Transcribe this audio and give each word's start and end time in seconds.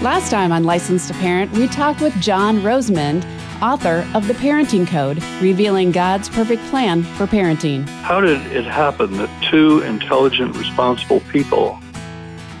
Last 0.00 0.30
time 0.30 0.52
on 0.52 0.62
Licensed 0.62 1.08
to 1.08 1.14
Parent, 1.14 1.50
we 1.50 1.66
talked 1.66 2.00
with 2.00 2.14
John 2.20 2.58
Rosemond, 2.58 3.26
author 3.60 4.08
of 4.14 4.28
The 4.28 4.34
Parenting 4.34 4.86
Code, 4.86 5.20
revealing 5.42 5.90
God's 5.90 6.28
perfect 6.28 6.62
plan 6.66 7.02
for 7.02 7.26
parenting. 7.26 7.88
How 8.02 8.20
did 8.20 8.40
it 8.52 8.64
happen 8.64 9.14
that 9.14 9.50
two 9.50 9.80
intelligent, 9.80 10.56
responsible 10.56 11.18
people 11.32 11.74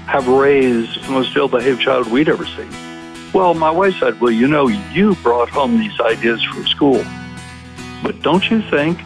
have 0.08 0.26
raised 0.26 1.04
the 1.04 1.12
most 1.12 1.36
ill 1.36 1.46
behaved 1.46 1.80
child 1.80 2.10
we'd 2.10 2.28
ever 2.28 2.44
seen? 2.44 2.70
Well, 3.32 3.54
my 3.54 3.70
wife 3.70 3.94
said, 4.00 4.20
Well, 4.20 4.32
you 4.32 4.48
know, 4.48 4.66
you 4.66 5.14
brought 5.22 5.48
home 5.48 5.78
these 5.78 6.00
ideas 6.00 6.42
from 6.42 6.66
school. 6.66 7.04
But 8.02 8.20
don't 8.20 8.50
you 8.50 8.62
think 8.62 8.98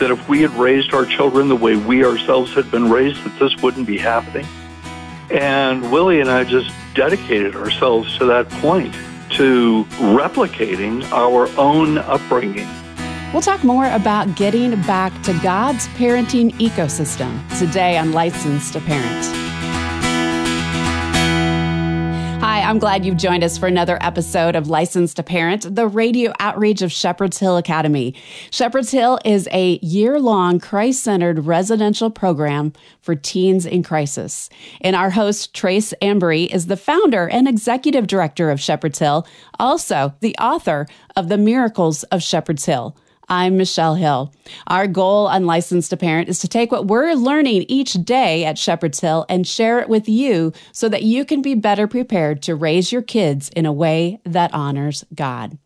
that 0.00 0.10
if 0.10 0.28
we 0.28 0.42
had 0.42 0.50
raised 0.54 0.92
our 0.92 1.06
children 1.06 1.48
the 1.48 1.54
way 1.54 1.76
we 1.76 2.04
ourselves 2.04 2.52
had 2.52 2.68
been 2.72 2.90
raised, 2.90 3.22
that 3.22 3.38
this 3.38 3.54
wouldn't 3.62 3.86
be 3.86 3.96
happening? 3.96 4.46
And 5.30 5.92
Willie 5.92 6.20
and 6.20 6.28
I 6.28 6.42
just 6.42 6.72
dedicated 6.94 7.54
ourselves 7.56 8.16
to 8.18 8.24
that 8.26 8.48
point, 8.50 8.94
to 9.30 9.84
replicating 9.98 11.08
our 11.12 11.48
own 11.58 11.98
upbringing. 11.98 12.68
We'll 13.32 13.42
talk 13.42 13.62
more 13.62 13.86
about 13.92 14.34
getting 14.34 14.70
back 14.82 15.12
to 15.22 15.32
God's 15.40 15.86
parenting 15.88 16.50
ecosystem 16.54 17.40
today 17.58 17.96
on 17.96 18.12
Licensed 18.12 18.72
to 18.72 18.80
Parent. 18.80 19.49
Hi, 22.50 22.62
I'm 22.62 22.80
glad 22.80 23.06
you've 23.06 23.16
joined 23.16 23.44
us 23.44 23.56
for 23.56 23.68
another 23.68 23.96
episode 24.00 24.56
of 24.56 24.68
Licensed 24.68 25.18
to 25.18 25.22
Parent, 25.22 25.72
the 25.72 25.86
radio 25.86 26.32
outreach 26.40 26.82
of 26.82 26.90
Shepherd's 26.90 27.38
Hill 27.38 27.56
Academy. 27.56 28.12
Shepherd's 28.50 28.90
Hill 28.90 29.20
is 29.24 29.48
a 29.52 29.78
year 29.82 30.18
long 30.18 30.58
Christ 30.58 31.04
centered 31.04 31.46
residential 31.46 32.10
program 32.10 32.72
for 33.02 33.14
teens 33.14 33.66
in 33.66 33.84
crisis. 33.84 34.50
And 34.80 34.96
our 34.96 35.10
host, 35.10 35.54
Trace 35.54 35.94
Embry, 36.02 36.52
is 36.52 36.66
the 36.66 36.76
founder 36.76 37.28
and 37.28 37.46
executive 37.46 38.08
director 38.08 38.50
of 38.50 38.60
Shepherd's 38.60 38.98
Hill, 38.98 39.28
also 39.60 40.12
the 40.18 40.34
author 40.40 40.88
of 41.14 41.28
The 41.28 41.38
Miracles 41.38 42.02
of 42.02 42.20
Shepherd's 42.20 42.64
Hill. 42.64 42.96
I'm 43.30 43.56
Michelle 43.56 43.94
Hill. 43.94 44.34
Our 44.66 44.88
goal 44.88 45.28
on 45.28 45.46
Licensed 45.46 45.90
to 45.90 45.96
Parent 45.96 46.28
is 46.28 46.40
to 46.40 46.48
take 46.48 46.72
what 46.72 46.88
we're 46.88 47.14
learning 47.14 47.64
each 47.68 47.92
day 47.92 48.44
at 48.44 48.58
Shepherd's 48.58 48.98
Hill 48.98 49.24
and 49.28 49.46
share 49.46 49.78
it 49.78 49.88
with 49.88 50.08
you 50.08 50.52
so 50.72 50.88
that 50.88 51.04
you 51.04 51.24
can 51.24 51.40
be 51.40 51.54
better 51.54 51.86
prepared 51.86 52.42
to 52.42 52.56
raise 52.56 52.90
your 52.90 53.02
kids 53.02 53.48
in 53.50 53.66
a 53.66 53.72
way 53.72 54.20
that 54.24 54.52
honors 54.52 55.04
God. 55.14 55.58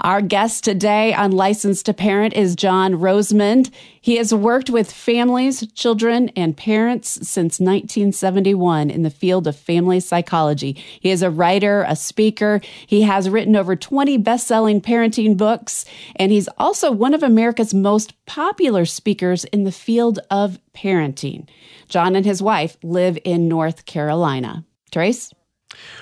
Our 0.00 0.20
guest 0.20 0.64
today 0.64 1.14
on 1.14 1.30
Licensed 1.30 1.86
to 1.86 1.94
Parent 1.94 2.34
is 2.34 2.56
John 2.56 2.94
Rosemond. 2.94 3.70
He 4.00 4.16
has 4.16 4.34
worked 4.34 4.68
with 4.68 4.90
families, 4.92 5.66
children, 5.72 6.30
and 6.36 6.56
parents 6.56 7.10
since 7.26 7.60
1971 7.60 8.90
in 8.90 9.02
the 9.02 9.10
field 9.10 9.46
of 9.46 9.56
family 9.56 10.00
psychology. 10.00 10.72
He 11.00 11.10
is 11.10 11.22
a 11.22 11.30
writer, 11.30 11.84
a 11.88 11.96
speaker. 11.96 12.60
He 12.86 13.02
has 13.02 13.30
written 13.30 13.56
over 13.56 13.76
20 13.76 14.18
best 14.18 14.46
selling 14.46 14.80
parenting 14.80 15.36
books, 15.36 15.84
and 16.16 16.32
he's 16.32 16.48
also 16.58 16.90
one 16.90 17.14
of 17.14 17.22
America's 17.22 17.72
most 17.72 18.12
popular 18.26 18.84
speakers 18.84 19.44
in 19.44 19.64
the 19.64 19.72
field 19.72 20.18
of 20.30 20.58
parenting. 20.74 21.48
John 21.88 22.16
and 22.16 22.26
his 22.26 22.42
wife 22.42 22.76
live 22.82 23.18
in 23.24 23.48
North 23.48 23.86
Carolina. 23.86 24.64
Trace? 24.90 25.32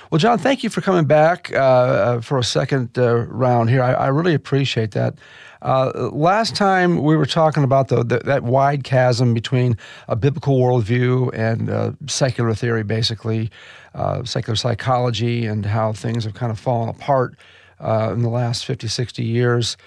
Well, 0.09 0.19
John, 0.19 0.37
thank 0.37 0.63
you 0.63 0.69
for 0.69 0.81
coming 0.81 1.05
back 1.05 1.51
uh, 1.53 1.57
uh, 1.57 2.21
for 2.21 2.37
a 2.37 2.43
second 2.43 2.97
uh, 2.97 3.25
round 3.27 3.69
here. 3.69 3.81
I, 3.81 3.93
I, 3.93 4.07
really 4.07 4.33
appreciate 4.33 4.91
that. 4.91 5.15
Uh, 5.61 6.09
last 6.11 6.55
time 6.55 7.01
we 7.01 7.15
were 7.15 7.25
talking 7.25 7.63
about 7.63 7.87
the, 7.87 8.03
the, 8.03 8.19
that 8.19 8.43
wide 8.43 8.83
chasm 8.83 9.33
between 9.33 9.77
a 10.07 10.15
biblical 10.15 10.59
worldview 10.59 11.31
and 11.33 11.69
uh, 11.69 11.91
secular 12.07 12.53
theory, 12.53 12.83
basically, 12.83 13.49
uh, 13.95 14.23
secular 14.23 14.55
psychology, 14.55 15.45
and 15.45 15.65
how 15.65 15.93
things 15.93 16.25
have 16.25 16.33
kind 16.33 16.51
of 16.51 16.59
fallen 16.59 16.89
apart 16.89 17.35
in 17.79 18.21
the 18.21 18.29
last 18.29 18.65
50, 18.65 18.87
60 18.87 19.23
years 19.23 19.77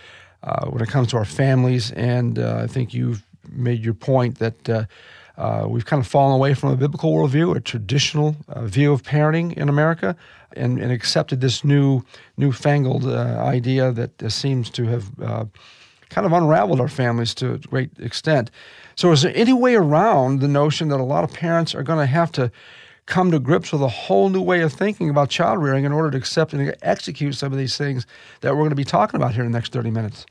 when 0.69 0.83
it 0.83 0.89
comes 0.89 1.09
to 1.09 1.17
our 1.17 1.25
families. 1.25 1.93
And 1.93 2.39
I 2.39 2.67
think 2.67 2.93
you've 2.93 3.23
made 3.49 3.85
your 3.85 3.95
point 3.95 4.39
that 4.39 4.89
uh, 5.37 5.67
we've 5.69 5.85
kind 5.85 6.01
of 6.01 6.07
fallen 6.07 6.35
away 6.35 6.55
from 6.55 6.71
a 6.71 6.77
biblical 6.77 7.13
worldview, 7.13 7.55
a 7.57 7.61
traditional 7.61 8.37
uh, 8.49 8.67
view 8.67 8.93
of 8.93 9.03
parenting 9.03 9.53
in 9.55 9.69
America, 9.69 10.17
and, 10.53 10.79
and 10.79 10.91
accepted 10.91 11.41
this 11.41 11.65
new, 11.65 12.03
newfangled 12.37 13.05
uh, 13.05 13.39
idea 13.41 13.93
that 13.93 14.23
uh, 14.23 14.29
seems 14.29 14.71
to 14.71 14.85
have 14.85 15.21
uh, 15.21 15.45
kind 16.09 16.27
of 16.27 16.33
unraveled 16.33 16.81
our 16.81 16.89
families 16.89 17.35
to 17.35 17.55
a 17.55 17.59
great 17.59 17.91
extent. 17.99 18.51
So, 18.95 19.13
is 19.13 19.23
there 19.23 19.33
any 19.35 19.53
way 19.53 19.75
around 19.75 20.41
the 20.41 20.49
notion 20.49 20.89
that 20.89 21.01
a 21.01 21.05
lot 21.05 21.25
of 21.25 21.33
parents 21.33 21.75
are 21.75 21.83
going 21.83 21.99
to 21.99 22.07
have 22.07 22.33
to 22.33 22.51
come 23.05 23.31
to 23.31 23.39
grips 23.39 23.73
with 23.73 23.83
a 23.83 23.89
whole 23.89 24.31
new 24.31 24.43
way 24.43 24.63
of 24.63 24.73
thinking 24.73 25.11
about 25.11 25.31
child 25.31 25.63
rearing 25.63 25.85
in 25.85 25.93
order 25.93 26.11
to 26.11 26.19
accept 26.19 26.53
and 26.53 26.75
execute 26.83 27.35
some 27.35 27.53
of 27.53 27.59
these 27.59 27.77
things 27.77 28.07
that 28.41 28.53
we're 28.53 28.61
going 28.61 28.71
to 28.71 28.77
be 28.77 28.85
talking 28.85 29.17
about 29.17 29.35
here 29.35 29.45
in 29.45 29.53
the 29.53 29.57
next 29.57 29.73
30 29.73 29.91
minutes? 29.91 30.27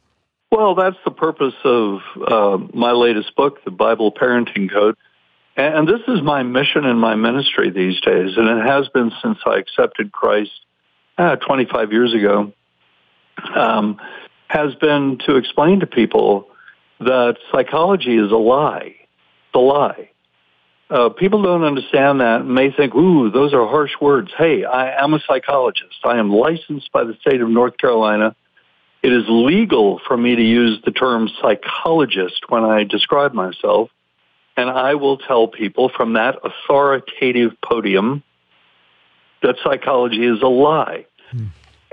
Well, 0.56 0.74
that's 0.74 0.96
the 1.04 1.12
purpose 1.12 1.54
of 1.66 2.00
uh, 2.26 2.58
my 2.74 2.94
latest 2.94 3.36
book, 3.36 3.62
The 3.66 3.72
Bible 3.72 4.14
Parenting 4.14 4.72
Code. 4.72 4.96
And 5.58 5.86
this 5.86 6.00
is 6.08 6.22
my 6.22 6.44
mission 6.44 6.86
in 6.86 6.98
my 6.98 7.16
ministry 7.16 7.72
these 7.72 8.00
days, 8.00 8.38
and 8.38 8.48
it 8.48 8.66
has 8.66 8.88
been 8.88 9.12
since 9.22 9.38
I 9.46 9.58
accepted 9.58 10.14
Christ 10.14 10.52
uh, 11.18 11.36
25 11.36 11.92
years 11.92 12.14
ago, 12.14 12.54
um, 13.54 14.00
has 14.48 14.74
been 14.76 15.18
to 15.26 15.36
explain 15.36 15.82
to 15.82 15.88
people 15.88 16.48
that 17.02 17.36
psychology 17.52 18.16
is 18.16 18.32
a 18.32 18.38
lie. 18.38 18.96
It's 18.96 19.56
a 19.56 19.60
lie. 19.60 20.10
Uh, 20.90 21.10
people 21.10 21.42
don't 21.42 21.66
understand 21.66 22.22
that 22.22 22.42
and 22.42 22.56
may 22.56 22.72
think, 22.72 22.96
ooh, 22.96 23.30
those 23.30 23.54
are 23.54 23.68
harsh 23.68 23.92
words. 24.00 24.32
Hey, 24.38 24.64
I 24.64 25.04
am 25.04 25.14
a 25.14 25.20
psychologist. 25.28 25.98
I 26.06 26.18
am 26.18 26.32
licensed 26.32 26.94
by 26.94 27.04
the 27.04 27.18
state 27.20 27.42
of 27.42 27.50
North 27.50 27.78
Carolina 27.78 28.38
it 29.06 29.14
is 29.14 29.26
legal 29.28 30.02
for 30.08 30.18
me 30.18 30.36
to 30.36 30.42
use 30.42 30.82
the 30.84 30.90
term 30.90 31.30
psychologist 31.40 32.50
when 32.50 32.64
I 32.64 32.86
describe 32.86 33.36
myself, 33.36 33.92
and 34.58 34.68
I 34.68 34.96
will 34.96 35.20
tell 35.20 35.48
people 35.48 35.90
from 35.90 36.14
that 36.14 36.40
authoritative 36.44 37.52
podium 37.64 38.24
that 39.44 39.58
psychology 39.64 40.26
is 40.26 40.42
a 40.42 40.48
lie. 40.48 41.06
Hmm. 41.30 41.46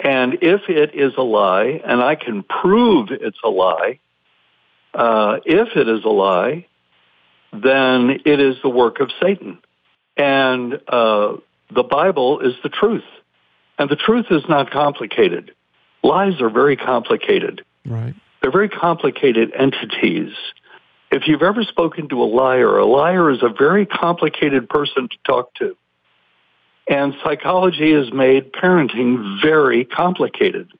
And 0.02 0.38
if 0.40 0.70
it 0.70 0.94
is 0.94 1.12
a 1.18 1.22
lie, 1.22 1.82
and 1.84 2.00
I 2.02 2.14
can 2.14 2.44
prove 2.44 3.10
it's 3.10 3.40
a 3.44 3.50
lie, 3.50 3.98
uh, 4.94 5.40
if 5.44 5.76
it 5.76 5.88
is 5.90 6.04
a 6.04 6.08
lie, 6.08 6.66
then 7.52 8.20
it 8.24 8.40
is 8.40 8.56
the 8.62 8.70
work 8.70 9.00
of 9.00 9.10
Satan. 9.22 9.58
And 10.16 10.80
uh, 10.88 11.36
the 11.70 11.82
Bible 11.82 12.40
is 12.40 12.54
the 12.62 12.70
truth. 12.70 13.04
And 13.78 13.90
the 13.90 13.96
truth 13.96 14.28
is 14.30 14.44
not 14.48 14.70
complicated 14.70 15.52
lies 16.02 16.40
are 16.40 16.50
very 16.50 16.76
complicated. 16.76 17.64
Right. 17.86 18.14
They're 18.40 18.50
very 18.50 18.68
complicated 18.68 19.52
entities. 19.56 20.32
If 21.10 21.28
you've 21.28 21.42
ever 21.42 21.62
spoken 21.62 22.08
to 22.08 22.22
a 22.22 22.24
liar, 22.24 22.78
a 22.78 22.86
liar 22.86 23.30
is 23.30 23.42
a 23.42 23.48
very 23.48 23.86
complicated 23.86 24.68
person 24.68 25.08
to 25.08 25.16
talk 25.24 25.54
to. 25.56 25.76
And 26.88 27.14
psychology 27.22 27.92
has 27.92 28.12
made 28.12 28.52
parenting 28.52 29.40
very 29.40 29.84
complicated, 29.84 30.72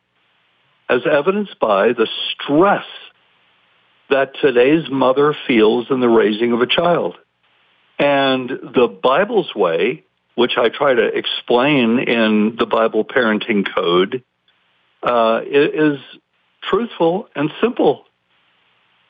as 0.89 1.03
evidenced 1.11 1.61
by 1.61 1.93
the 1.93 2.09
stress 2.33 2.87
that 4.11 4.33
today's 4.41 4.91
mother 4.91 5.37
feels 5.47 5.87
in 5.91 6.01
the 6.01 6.09
raising 6.09 6.53
of 6.53 6.61
a 6.61 6.67
child. 6.67 7.17
And 7.99 8.49
the 8.49 8.89
Bible's 8.89 9.55
way, 9.55 10.05
which 10.35 10.53
I 10.57 10.71
try 10.71 10.93
to 10.93 11.07
explain 11.07 12.01
in 12.01 12.57
the 12.59 12.67
Bible 12.67 13.05
Parenting 13.05 13.67
Code, 13.73 14.25
uh, 15.03 15.41
is 15.45 15.99
truthful 16.63 17.29
and 17.35 17.51
simple. 17.61 18.05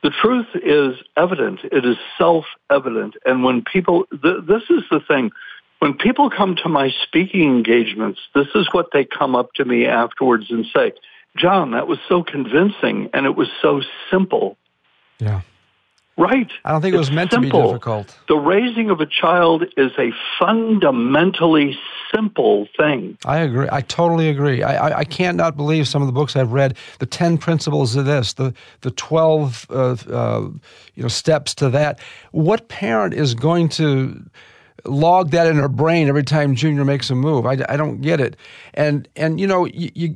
The 0.03 0.11
truth 0.11 0.47
is 0.55 0.97
evident. 1.17 1.61
It 1.65 1.85
is 1.85 1.97
self-evident. 2.19 3.15
And 3.25 3.45
when 3.45 3.63
people, 3.63 4.05
th- 4.11 4.45
this 4.47 4.63
is 4.69 4.83
the 4.91 5.01
thing, 5.07 5.31
when 5.79 5.95
people 5.95 6.31
come 6.31 6.57
to 6.57 6.69
my 6.69 6.91
speaking 7.03 7.43
engagements, 7.43 8.21
this 8.35 8.49
is 8.55 8.69
what 8.73 8.89
they 8.93 9.05
come 9.05 9.37
up 9.37 9.53
to 9.55 9.65
me 9.65 9.87
afterwards 9.87 10.47
and 10.50 10.67
say, 10.75 10.93
John, 11.37 11.73
that 11.73 11.87
was 11.87 11.99
so 12.09 12.23
convincing 12.23 13.11
and 13.15 13.27
it 13.27 13.37
was 13.37 13.49
so 13.61 13.81
simple. 14.11 14.56
Yeah. 15.19 15.43
Right. 16.19 16.50
I 16.64 16.73
don't 16.73 16.82
think 16.82 16.94
it 16.94 16.99
was 16.99 17.11
meant 17.11 17.31
simple. 17.31 17.50
to 17.50 17.67
be 17.67 17.69
difficult. 17.69 18.19
The 18.29 18.37
raising 18.37 18.91
of 18.91 19.00
a 19.00 19.06
child 19.06 19.64
is 19.76 19.93
a 19.99 20.12
fundamentally 20.38 21.79
simple 22.14 22.69
thing. 22.76 23.17
I 23.25 23.38
agree. 23.38 23.69
I 23.73 23.81
totally 23.81 24.29
agree. 24.29 24.62
I, 24.62 24.88
I, 24.88 24.99
I 24.99 25.05
can't 25.05 25.37
not 25.37 25.56
believe 25.56 25.88
some 25.88 26.03
of 26.03 26.06
the 26.06 26.12
books 26.12 26.37
I've 26.37 26.53
read. 26.53 26.76
The 26.99 27.06
ten 27.06 27.38
principles 27.38 27.97
of 27.97 28.05
this, 28.05 28.35
the 28.35 28.53
the 28.82 28.91
twelve 28.91 29.67
uh, 29.70 29.97
uh, 30.11 30.49
you 30.94 31.03
know 31.03 31.09
steps 31.09 31.55
to 31.56 31.70
that. 31.70 31.99
What 32.32 32.69
parent 32.69 33.14
is 33.14 33.35
going 33.35 33.70
to 33.70 34.23
log 34.85 35.31
that 35.31 35.47
in 35.47 35.57
her 35.57 35.69
brain 35.69 36.09
every 36.09 36.23
time 36.23 36.55
Junior 36.55 36.85
makes 36.85 37.11
a 37.11 37.15
move. 37.15 37.47
I, 37.47 37.59
I 37.69 37.77
don't 37.77 38.01
get 38.01 38.21
it. 38.21 38.37
And 38.75 39.09
and 39.17 39.41
you 39.41 39.47
know, 39.47 39.67
you, 39.67 39.91
you 39.95 40.15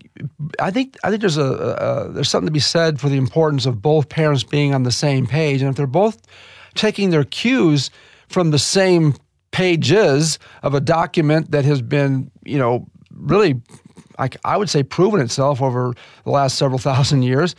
I 0.60 0.70
think 0.70 0.96
I 1.04 1.10
think 1.10 1.20
there's 1.20 1.36
a, 1.36 1.42
a, 1.42 2.12
there's 2.12 2.28
something 2.28 2.46
to 2.46 2.52
be 2.52 2.60
said 2.60 3.00
for 3.00 3.08
the 3.08 3.16
importance 3.16 3.66
of 3.66 3.80
both 3.80 4.08
parents 4.08 4.42
being 4.42 4.74
on 4.74 4.82
the 4.82 4.92
same 4.92 5.26
page. 5.26 5.60
And 5.60 5.70
if 5.70 5.76
they're 5.76 5.86
both 5.86 6.20
taking 6.74 7.10
their 7.10 7.24
cues 7.24 7.90
from 8.28 8.50
the 8.50 8.58
same 8.58 9.14
pages 9.52 10.38
of 10.62 10.74
a 10.74 10.80
document 10.80 11.50
that 11.52 11.64
has 11.64 11.80
been 11.80 12.30
you 12.44 12.58
know 12.58 12.86
really, 13.18 13.60
I, 14.18 14.28
I 14.44 14.56
would 14.56 14.70
say, 14.70 14.82
proven 14.82 15.20
itself 15.20 15.62
over 15.62 15.94
the 16.24 16.30
last 16.30 16.58
several 16.58 16.78
thousand 16.90 17.22
years. 17.22 17.54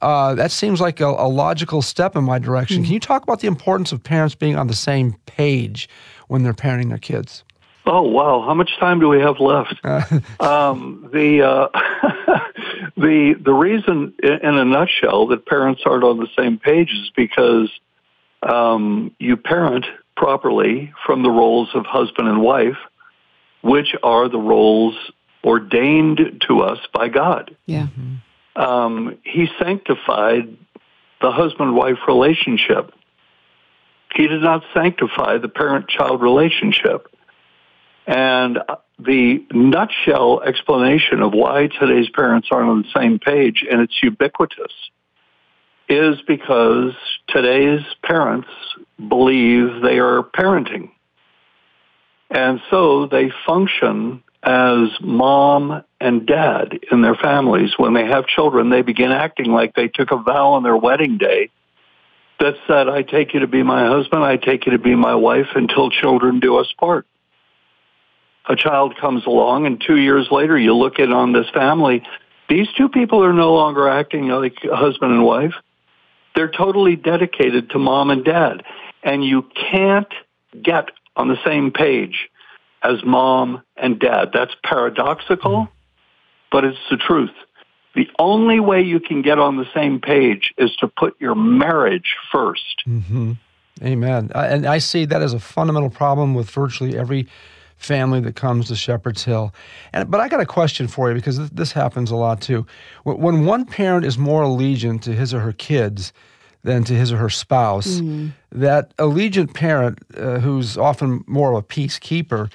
Uh, 0.00 0.32
that 0.36 0.52
seems 0.52 0.80
like 0.80 1.00
a, 1.00 1.06
a, 1.06 1.26
logical 1.26 1.82
step 1.82 2.14
in 2.14 2.22
my 2.22 2.38
direction. 2.38 2.76
Mm-hmm. 2.76 2.84
Can 2.84 2.94
you 2.94 3.00
talk 3.00 3.24
about 3.24 3.40
the 3.40 3.48
importance 3.48 3.90
of 3.90 4.00
parents 4.00 4.36
being 4.36 4.54
on 4.54 4.68
the 4.68 4.74
same 4.74 5.14
page 5.26 5.88
when 6.28 6.42
they're 6.42 6.54
parenting 6.54 6.88
their 6.88 6.98
kids? 6.98 7.44
Oh 7.86 8.02
wow! 8.02 8.42
How 8.42 8.54
much 8.54 8.70
time 8.78 9.00
do 9.00 9.08
we 9.08 9.20
have 9.20 9.40
left? 9.40 9.84
um, 10.40 11.08
the 11.12 11.42
uh, 11.42 11.68
the 12.96 13.34
the 13.40 13.52
reason, 13.52 14.14
in 14.22 14.54
a 14.54 14.64
nutshell, 14.64 15.28
that 15.28 15.46
parents 15.46 15.82
aren't 15.86 16.04
on 16.04 16.18
the 16.18 16.28
same 16.36 16.58
page 16.58 16.90
is 16.90 17.10
because 17.16 17.70
um, 18.42 19.14
you 19.18 19.36
parent 19.36 19.86
properly 20.16 20.92
from 21.06 21.22
the 21.22 21.30
roles 21.30 21.70
of 21.74 21.86
husband 21.86 22.28
and 22.28 22.42
wife, 22.42 22.76
which 23.62 23.94
are 24.02 24.28
the 24.28 24.38
roles 24.38 24.94
ordained 25.42 26.44
to 26.46 26.60
us 26.60 26.78
by 26.92 27.08
God. 27.08 27.56
Yeah. 27.66 27.84
Mm-hmm 27.84 28.16
um, 28.58 29.16
he 29.22 29.48
sanctified 29.58 30.56
the 31.20 31.30
husband 31.30 31.74
wife 31.74 31.98
relationship. 32.06 32.92
He 34.14 34.26
did 34.26 34.42
not 34.42 34.64
sanctify 34.74 35.38
the 35.38 35.48
parent 35.48 35.88
child 35.88 36.22
relationship. 36.22 37.08
And 38.06 38.58
the 38.98 39.44
nutshell 39.52 40.40
explanation 40.42 41.22
of 41.22 41.32
why 41.34 41.68
today's 41.68 42.08
parents 42.08 42.48
aren't 42.50 42.70
on 42.70 42.82
the 42.82 43.00
same 43.00 43.18
page, 43.18 43.64
and 43.70 43.80
it's 43.80 44.02
ubiquitous, 44.02 44.72
is 45.88 46.20
because 46.26 46.94
today's 47.28 47.82
parents 48.02 48.48
believe 48.96 49.82
they 49.82 49.98
are 49.98 50.22
parenting. 50.22 50.90
And 52.30 52.60
so 52.70 53.06
they 53.06 53.30
function 53.46 54.22
as 54.42 54.88
mom 55.00 55.84
and 56.00 56.26
dad 56.26 56.80
in 56.90 57.02
their 57.02 57.14
families. 57.14 57.72
When 57.76 57.92
they 57.92 58.06
have 58.06 58.26
children, 58.26 58.70
they 58.70 58.82
begin 58.82 59.12
acting 59.12 59.52
like 59.52 59.74
they 59.74 59.88
took 59.88 60.10
a 60.10 60.16
vow 60.16 60.52
on 60.52 60.62
their 60.62 60.76
wedding 60.76 61.18
day 61.18 61.50
that 62.40 62.54
said, 62.66 62.88
I 62.88 63.02
take 63.02 63.34
you 63.34 63.40
to 63.40 63.46
be 63.46 63.62
my 63.62 63.86
husband, 63.86 64.22
I 64.22 64.36
take 64.36 64.66
you 64.66 64.72
to 64.72 64.78
be 64.78 64.94
my 64.94 65.14
wife 65.14 65.48
until 65.54 65.90
children 65.90 66.40
do 66.40 66.58
us 66.58 66.72
part. 66.78 67.06
A 68.48 68.56
child 68.56 68.96
comes 68.98 69.26
along 69.26 69.66
and 69.66 69.82
two 69.84 69.96
years 69.96 70.28
later 70.30 70.56
you 70.56 70.74
look 70.74 70.98
in 70.98 71.12
on 71.12 71.32
this 71.32 71.48
family. 71.50 72.02
These 72.48 72.68
two 72.76 72.88
people 72.88 73.22
are 73.22 73.32
no 73.32 73.52
longer 73.52 73.88
acting 73.88 74.28
like 74.28 74.56
husband 74.62 75.12
and 75.12 75.24
wife. 75.24 75.54
They're 76.34 76.50
totally 76.50 76.96
dedicated 76.96 77.70
to 77.70 77.78
mom 77.78 78.10
and 78.10 78.24
dad. 78.24 78.62
And 79.02 79.24
you 79.24 79.42
can't 79.70 80.12
get 80.62 80.90
on 81.14 81.28
the 81.28 81.36
same 81.44 81.72
page 81.72 82.30
as 82.82 83.04
mom 83.04 83.62
and 83.76 83.98
dad. 83.98 84.30
That's 84.32 84.54
paradoxical, 84.64 85.68
but 86.50 86.64
it's 86.64 86.78
the 86.90 86.96
truth. 86.96 87.34
The 87.98 88.08
only 88.20 88.60
way 88.60 88.80
you 88.80 89.00
can 89.00 89.22
get 89.22 89.40
on 89.40 89.56
the 89.56 89.66
same 89.74 90.00
page 90.00 90.54
is 90.56 90.70
to 90.76 90.86
put 90.86 91.20
your 91.20 91.34
marriage 91.34 92.14
1st 92.32 92.54
mm-hmm. 92.86 93.32
Amen. 93.82 94.30
And 94.36 94.66
I 94.66 94.78
see 94.78 95.04
that 95.06 95.20
as 95.20 95.32
a 95.32 95.40
fundamental 95.40 95.90
problem 95.90 96.34
with 96.34 96.48
virtually 96.48 96.96
every 96.96 97.26
family 97.76 98.20
that 98.20 98.36
comes 98.36 98.68
to 98.68 98.76
Shepherd's 98.76 99.24
Hill. 99.24 99.52
And 99.92 100.08
but 100.08 100.20
I 100.20 100.28
got 100.28 100.38
a 100.38 100.46
question 100.46 100.86
for 100.86 101.08
you 101.08 101.16
because 101.16 101.50
this 101.50 101.72
happens 101.72 102.12
a 102.12 102.16
lot 102.16 102.40
too. 102.40 102.66
When 103.02 103.44
one 103.44 103.64
parent 103.64 104.04
is 104.04 104.16
more 104.16 104.44
allegiant 104.44 105.02
to 105.02 105.12
his 105.12 105.34
or 105.34 105.40
her 105.40 105.52
kids 105.52 106.12
than 106.62 106.84
to 106.84 106.92
his 106.92 107.12
or 107.12 107.16
her 107.16 107.30
spouse, 107.30 108.00
mm. 108.00 108.32
that 108.52 108.96
allegiant 108.98 109.54
parent 109.54 109.98
uh, 110.16 110.38
who's 110.38 110.78
often 110.78 111.24
more 111.26 111.50
of 111.50 111.58
a 111.58 111.66
peacekeeper 111.66 112.48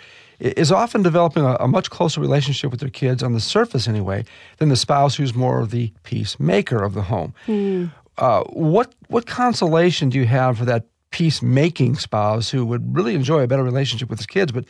is 0.44 0.72
often 0.72 1.02
developing 1.02 1.44
a, 1.44 1.56
a, 1.60 1.68
much 1.68 1.90
closer 1.90 2.20
relationship 2.20 2.70
with 2.70 2.82
their 2.82 2.90
kids 2.90 3.24
on 3.24 3.34
the 3.34 3.40
surface 3.40 3.88
anyway 3.88 4.26
than 4.58 4.70
the 4.70 4.76
spouse 4.76 5.16
who's 5.16 5.34
more 5.34 5.60
of 5.60 5.72
the 5.72 5.94
peacemaker 6.04 6.84
of 6.84 6.94
the 6.94 7.04
home. 7.04 7.34
Mm. 7.48 7.92
Uh, 8.18 8.44
what 8.50 8.94
what 9.08 9.26
consolation 9.26 10.10
do 10.10 10.20
you 10.20 10.26
have 10.26 10.58
for 10.58 10.66
that 10.66 10.86
peacemaking 11.12 11.96
spouse 11.96 12.50
who 12.50 12.66
would 12.66 12.96
really 12.96 13.16
enjoy 13.16 13.42
a 13.42 13.48
better 13.48 13.64
relationship 13.64 14.10
with 14.10 14.20
his 14.20 14.26
kids, 14.26 14.52
but 14.52 14.66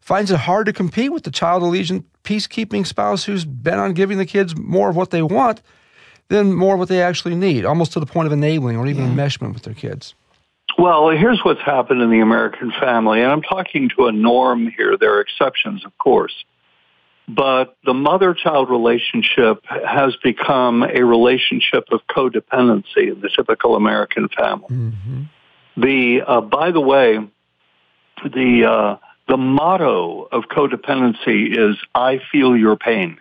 finds 0.00 0.30
it 0.30 0.38
hard 0.38 0.66
to 0.66 0.72
compete 0.72 1.12
with 1.12 1.24
the 1.24 1.30
child 1.30 1.62
allegiant 1.62 2.04
peacekeeping 2.24 2.86
spouse 2.86 3.24
who's 3.24 3.44
bent 3.44 3.80
on 3.80 3.92
giving 3.92 4.18
the 4.18 4.26
kids 4.26 4.56
more 4.56 4.88
of 4.88 4.96
what 4.96 5.10
they 5.10 5.22
want 5.22 5.60
than 6.28 6.54
more 6.54 6.74
of 6.74 6.80
what 6.80 6.88
they 6.88 7.02
actually 7.02 7.34
need, 7.34 7.64
almost 7.64 7.92
to 7.92 8.00
the 8.00 8.06
point 8.06 8.26
of 8.26 8.32
enabling 8.32 8.76
or 8.76 8.86
even 8.86 9.04
yeah. 9.04 9.10
enmeshment 9.10 9.52
with 9.52 9.62
their 9.62 9.74
kids? 9.74 10.14
Well, 10.76 11.10
here's 11.10 11.40
what's 11.44 11.60
happened 11.60 12.02
in 12.02 12.10
the 12.10 12.20
American 12.20 12.72
family, 12.72 13.22
and 13.22 13.30
I'm 13.30 13.42
talking 13.42 13.90
to 13.96 14.06
a 14.06 14.12
norm 14.12 14.70
here. 14.76 14.96
There 14.98 15.14
are 15.14 15.20
exceptions, 15.20 15.84
of 15.84 15.96
course. 15.98 16.34
But 17.26 17.76
the 17.84 17.94
mother-child 17.94 18.68
relationship 18.68 19.64
has 19.66 20.14
become 20.22 20.82
a 20.82 21.02
relationship 21.02 21.84
of 21.90 22.00
codependency 22.10 23.12
in 23.12 23.20
the 23.20 23.30
typical 23.34 23.76
American 23.76 24.28
family. 24.28 24.68
Mm-hmm. 24.68 25.22
The, 25.76 26.22
uh, 26.26 26.40
by 26.42 26.70
the 26.70 26.80
way, 26.80 27.18
the 28.22 28.64
uh, 28.64 28.96
the 29.26 29.36
motto 29.36 30.28
of 30.30 30.44
codependency 30.44 31.56
is 31.56 31.76
"I 31.94 32.20
feel 32.30 32.56
your 32.56 32.76
pain," 32.76 33.18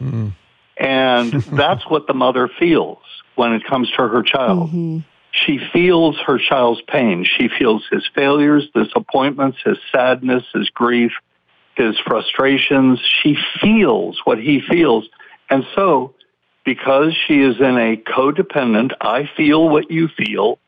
mm. 0.00 0.32
and 0.76 1.32
that's 1.52 1.88
what 1.88 2.06
the 2.06 2.14
mother 2.14 2.48
feels 2.58 2.98
when 3.34 3.52
it 3.52 3.62
comes 3.64 3.90
to 3.90 4.08
her 4.08 4.22
child. 4.22 4.70
Mm-hmm. 4.70 4.98
She 5.32 5.58
feels 5.72 6.18
her 6.26 6.38
child's 6.38 6.82
pain. 6.82 7.24
She 7.24 7.48
feels 7.48 7.84
his 7.90 8.06
failures, 8.14 8.68
disappointments, 8.74 9.58
his 9.64 9.78
sadness, 9.90 10.44
his 10.52 10.68
grief, 10.70 11.12
his 11.74 11.98
frustrations. 11.98 13.00
She 13.00 13.36
feels 13.60 14.20
what 14.24 14.38
he 14.38 14.60
feels. 14.60 15.08
And 15.48 15.64
so, 15.74 16.14
because 16.64 17.14
she 17.26 17.40
is 17.40 17.56
in 17.58 17.78
a 17.78 17.96
codependent, 17.96 18.92
I 19.00 19.28
feel 19.36 19.68
what 19.68 19.90
you 19.90 20.08
feel 20.08 20.58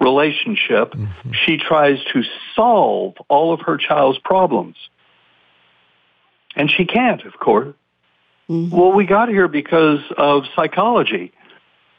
relationship, 0.00 0.92
mm-hmm. 0.92 1.30
she 1.44 1.56
tries 1.56 1.98
to 2.12 2.22
solve 2.54 3.14
all 3.28 3.52
of 3.52 3.60
her 3.62 3.76
child's 3.76 4.18
problems. 4.18 4.76
And 6.54 6.70
she 6.70 6.84
can't, 6.84 7.24
of 7.24 7.38
course. 7.38 7.74
Mm-hmm. 8.48 8.76
Well, 8.76 8.92
we 8.92 9.06
got 9.06 9.28
here 9.28 9.48
because 9.48 10.00
of 10.16 10.44
psychology 10.54 11.32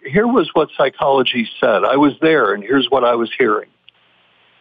here 0.08 0.28
was 0.28 0.50
what 0.54 0.70
psychology 0.78 1.50
said. 1.60 1.84
I 1.84 1.98
was 1.98 2.14
there, 2.22 2.54
and 2.54 2.64
here's 2.64 2.90
what 2.90 3.04
I 3.04 3.16
was 3.16 3.32
hearing 3.38 3.70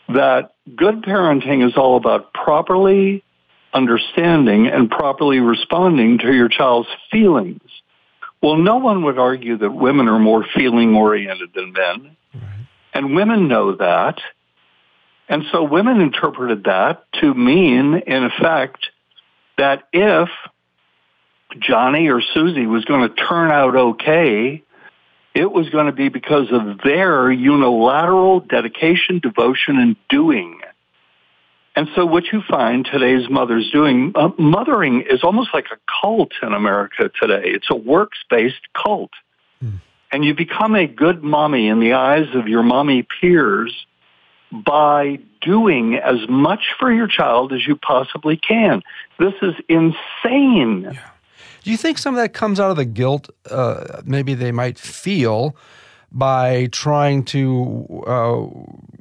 that 0.08 0.54
good 0.76 1.02
parenting 1.02 1.66
is 1.66 1.76
all 1.76 1.96
about 1.96 2.32
properly 2.32 3.25
understanding 3.72 4.69
and 4.69 4.90
properly 4.90 5.40
responding 5.40 6.18
to 6.18 6.32
your 6.32 6.49
child's 6.49 6.88
feelings. 7.11 7.61
Well, 8.40 8.56
no 8.56 8.76
one 8.76 9.02
would 9.04 9.18
argue 9.18 9.59
that 9.59 9.70
women 9.70 10.09
are 10.09 10.18
more 10.18 10.47
feeling 10.54 10.94
oriented 10.94 11.50
than 11.54 11.73
men. 11.73 12.16
Right. 12.32 12.42
And 12.94 13.16
women 13.16 13.49
know 13.49 13.75
that. 13.76 14.20
And 15.28 15.44
so 15.50 15.64
women 15.64 16.00
interpreted 16.00 16.64
that 16.64 17.04
to 17.20 17.35
mean, 17.35 17.94
in 18.06 18.25
effect, 18.25 18.87
that 19.59 19.88
if 19.92 20.28
Johnny 21.59 22.09
or 22.09 22.20
Susie 22.20 22.66
was 22.66 22.85
going 22.85 23.09
to 23.09 23.14
turn 23.14 23.50
out 23.50 23.75
okay, 23.75 24.62
it 25.37 25.52
was 25.52 25.69
going 25.69 25.85
to 25.85 25.93
be 25.93 26.09
because 26.09 26.50
of 26.50 26.78
their 26.83 27.31
unilateral 27.31 28.40
dedication, 28.40 29.19
devotion, 29.19 29.78
and 29.78 29.95
doing. 30.09 30.61
And 31.76 31.88
so 31.95 32.07
what 32.07 32.25
you 32.33 32.40
find 32.49 32.87
today's 32.87 33.28
mothers 33.28 33.71
doing, 33.71 34.12
uh, 34.14 34.31
mothering 34.38 35.02
is 35.02 35.23
almost 35.23 35.50
like 35.52 35.66
a 35.71 35.76
cult 36.00 36.33
in 36.43 36.55
America 36.55 37.11
today. 37.21 37.43
It's 37.45 37.66
a 37.69 37.76
works-based 37.76 38.73
cult. 38.73 39.11
Mm. 39.62 39.83
And 40.11 40.25
you 40.25 40.33
become 40.33 40.75
a 40.75 40.87
good 40.87 41.23
mommy 41.23 41.69
in 41.69 41.81
the 41.81 41.93
eyes 41.93 42.35
of 42.35 42.49
your 42.49 42.62
mommy 42.62 43.07
peers 43.21 43.87
by 44.50 45.19
doing 45.43 45.97
as 45.97 46.26
much 46.31 46.75
for 46.78 46.90
your 46.90 47.09
child 47.09 47.52
as 47.52 47.66
you 47.66 47.76
possibly 47.76 48.38
can. 48.38 48.83
This 49.19 49.35
is 49.43 49.55
insane. 49.69 50.88
Yeah. 50.95 51.11
Do 51.66 51.73
you 51.73 51.76
think 51.76 51.99
some 51.99 52.14
of 52.14 52.23
that 52.23 52.32
comes 52.32 52.61
out 52.61 52.70
of 52.70 52.76
the 52.76 52.85
guilt 52.85 53.28
uh, 53.50 54.00
maybe 54.04 54.35
they 54.35 54.52
might 54.52 54.78
feel 54.78 55.56
by 56.12 56.68
trying 56.70 57.25
to, 57.25 58.04
uh, 58.06 58.37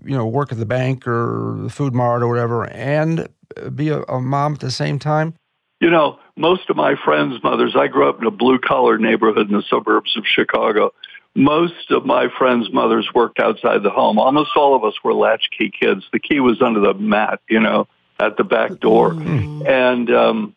you 0.03 0.17
know, 0.17 0.25
work 0.25 0.51
at 0.51 0.57
the 0.57 0.65
bank 0.65 1.07
or 1.07 1.57
the 1.61 1.69
food 1.69 1.93
mart 1.93 2.23
or 2.23 2.27
whatever 2.27 2.67
and 2.67 3.29
be 3.75 3.89
a, 3.89 4.01
a 4.05 4.19
mom 4.19 4.55
at 4.55 4.61
the 4.61 4.71
same 4.71 4.97
time? 4.97 5.35
You 5.79 5.91
know, 5.91 6.17
most 6.37 6.67
of 6.71 6.75
my 6.75 6.95
friends' 6.95 7.35
mothers, 7.43 7.75
I 7.75 7.85
grew 7.85 8.09
up 8.09 8.19
in 8.19 8.25
a 8.25 8.31
blue 8.31 8.57
collar 8.57 8.97
neighborhood 8.97 9.47
in 9.47 9.55
the 9.55 9.63
suburbs 9.69 10.17
of 10.17 10.23
Chicago. 10.25 10.91
Most 11.35 11.91
of 11.91 12.03
my 12.03 12.29
friends' 12.35 12.73
mothers 12.73 13.07
worked 13.13 13.39
outside 13.39 13.83
the 13.83 13.91
home. 13.91 14.17
Almost 14.17 14.49
all 14.55 14.75
of 14.75 14.83
us 14.83 14.95
were 15.03 15.13
latchkey 15.13 15.69
kids. 15.69 16.03
The 16.11 16.19
key 16.19 16.39
was 16.39 16.63
under 16.63 16.79
the 16.79 16.95
mat, 16.95 17.41
you 17.47 17.59
know, 17.59 17.87
at 18.19 18.37
the 18.37 18.43
back 18.43 18.79
door. 18.79 19.11
Mm-hmm. 19.11 19.67
And 19.67 20.09
um, 20.09 20.55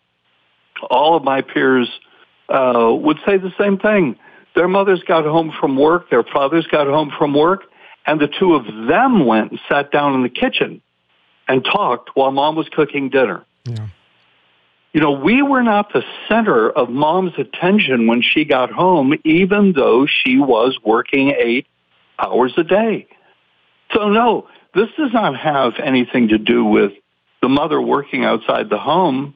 all 0.90 1.16
of 1.16 1.24
my 1.24 1.42
peers 1.42 1.88
uh, 2.48 2.90
would 2.92 3.18
say 3.26 3.38
the 3.38 3.52
same 3.58 3.78
thing. 3.78 4.16
Their 4.54 4.68
mothers 4.68 5.02
got 5.06 5.24
home 5.24 5.52
from 5.60 5.76
work, 5.76 6.10
their 6.10 6.24
fathers 6.24 6.66
got 6.66 6.86
home 6.86 7.12
from 7.16 7.34
work, 7.34 7.64
and 8.06 8.20
the 8.20 8.28
two 8.28 8.54
of 8.54 8.64
them 8.88 9.26
went 9.26 9.50
and 9.50 9.60
sat 9.68 9.92
down 9.92 10.14
in 10.14 10.22
the 10.22 10.28
kitchen 10.28 10.80
and 11.46 11.64
talked 11.64 12.10
while 12.14 12.30
mom 12.30 12.56
was 12.56 12.68
cooking 12.68 13.08
dinner. 13.08 13.44
Yeah. 13.64 13.88
You 14.92 15.00
know, 15.00 15.12
we 15.12 15.42
were 15.42 15.62
not 15.62 15.92
the 15.92 16.02
center 16.28 16.70
of 16.70 16.88
mom's 16.88 17.34
attention 17.38 18.06
when 18.06 18.22
she 18.22 18.44
got 18.44 18.70
home, 18.70 19.14
even 19.24 19.72
though 19.74 20.06
she 20.06 20.38
was 20.38 20.78
working 20.82 21.34
eight 21.38 21.66
hours 22.18 22.54
a 22.56 22.64
day. 22.64 23.06
So 23.92 24.08
no, 24.08 24.48
this 24.74 24.88
does 24.96 25.12
not 25.12 25.36
have 25.36 25.74
anything 25.82 26.28
to 26.28 26.38
do 26.38 26.64
with 26.64 26.92
the 27.42 27.48
mother 27.48 27.80
working 27.80 28.24
outside 28.24 28.70
the 28.70 28.78
home. 28.78 29.34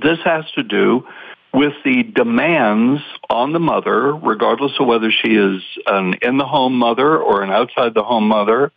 This 0.00 0.18
has 0.24 0.44
to 0.54 0.62
do 0.62 1.06
with 1.52 1.72
the 1.84 2.02
demands 2.02 3.00
on 3.30 3.52
the 3.52 3.58
mother, 3.58 4.14
regardless 4.14 4.72
of 4.78 4.86
whether 4.86 5.10
she 5.10 5.34
is 5.34 5.62
an 5.86 6.14
in 6.22 6.36
the 6.38 6.44
home 6.44 6.78
mother 6.78 7.18
or 7.18 7.42
an 7.42 7.50
outside 7.50 7.94
the 7.94 8.02
home 8.02 8.28
mother, 8.28 8.70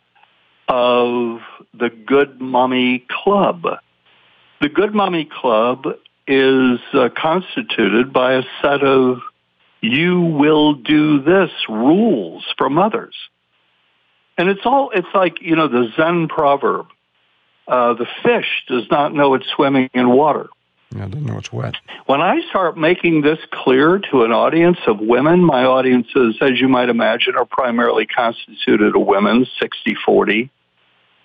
of 0.68 1.40
the 1.74 1.90
Good 1.90 2.40
Mommy 2.40 3.04
Club. 3.08 3.66
The 4.60 4.68
Good 4.68 4.94
Mommy 4.94 5.28
Club 5.30 5.84
is 6.26 6.78
uh, 6.94 7.08
constituted 7.16 8.12
by 8.12 8.34
a 8.34 8.42
set 8.62 8.82
of 8.82 9.18
you 9.80 10.20
will 10.20 10.74
do 10.74 11.22
this 11.22 11.50
rules 11.68 12.44
for 12.56 12.70
mothers. 12.70 13.16
And 14.38 14.48
it's 14.48 14.62
all, 14.64 14.90
it's 14.94 15.08
like, 15.14 15.42
you 15.42 15.56
know, 15.56 15.68
the 15.68 15.88
Zen 15.96 16.28
proverb. 16.28 16.86
Uh, 17.66 17.94
the 17.94 18.06
fish 18.22 18.46
does 18.68 18.84
not 18.90 19.12
know 19.12 19.34
it's 19.34 19.46
swimming 19.54 19.90
in 19.92 20.08
water. 20.08 20.48
Yeah, 20.94 21.06
doesn't 21.08 21.24
know 21.24 21.38
it's 21.38 21.52
wet. 21.52 21.74
When 22.06 22.20
I 22.20 22.40
start 22.50 22.76
making 22.76 23.22
this 23.22 23.38
clear 23.50 23.98
to 24.10 24.24
an 24.24 24.32
audience 24.32 24.78
of 24.86 25.00
women, 25.00 25.44
my 25.44 25.64
audiences, 25.64 26.36
as 26.40 26.60
you 26.60 26.68
might 26.68 26.88
imagine, 26.88 27.34
are 27.36 27.46
primarily 27.46 28.06
constituted 28.06 28.94
of 28.94 29.06
women, 29.06 29.46
60-40. 29.60 30.50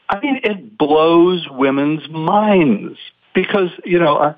I 0.10 0.20
mean, 0.22 0.40
it 0.44 0.78
blows 0.78 1.48
women's 1.50 2.08
minds 2.10 2.98
because, 3.34 3.70
you 3.84 4.00
know, 4.00 4.18
uh, 4.18 4.34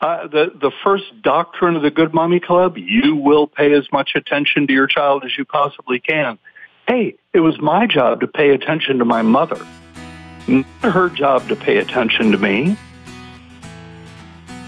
uh, 0.00 0.28
the, 0.28 0.46
the 0.58 0.72
first 0.82 1.04
doctrine 1.22 1.76
of 1.76 1.82
the 1.82 1.90
Good 1.90 2.14
Mommy 2.14 2.40
Club, 2.40 2.78
you 2.78 3.16
will 3.16 3.46
pay 3.46 3.74
as 3.74 3.86
much 3.92 4.12
attention 4.14 4.66
to 4.66 4.72
your 4.72 4.86
child 4.86 5.24
as 5.26 5.36
you 5.36 5.44
possibly 5.44 6.00
can. 6.00 6.38
Hey, 6.88 7.16
it 7.34 7.40
was 7.40 7.60
my 7.60 7.86
job 7.86 8.20
to 8.20 8.26
pay 8.26 8.50
attention 8.50 8.98
to 8.98 9.04
my 9.04 9.20
mother, 9.20 9.64
not 10.48 10.64
her 10.80 11.10
job 11.10 11.48
to 11.48 11.56
pay 11.56 11.76
attention 11.76 12.32
to 12.32 12.38
me. 12.38 12.76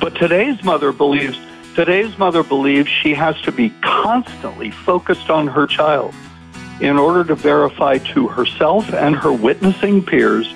But 0.03 0.17
today's 0.17 0.65
mother 0.65 0.91
believes 0.91 1.39
today's 1.77 2.19
mother 2.19 2.43
believes 2.43 2.89
she 2.89 3.15
has 3.15 3.41
to 3.43 3.53
be 3.53 3.71
constantly 3.83 4.73
focused 4.73 5.31
on 5.31 5.47
her 5.47 5.65
child 5.69 6.13
in 6.81 6.99
order 6.99 7.23
to 7.23 7.37
verify 7.37 7.99
to 7.99 8.27
herself 8.27 8.93
and 8.93 9.15
her 9.15 9.33
witnessing 9.33 10.05
peers 10.05 10.53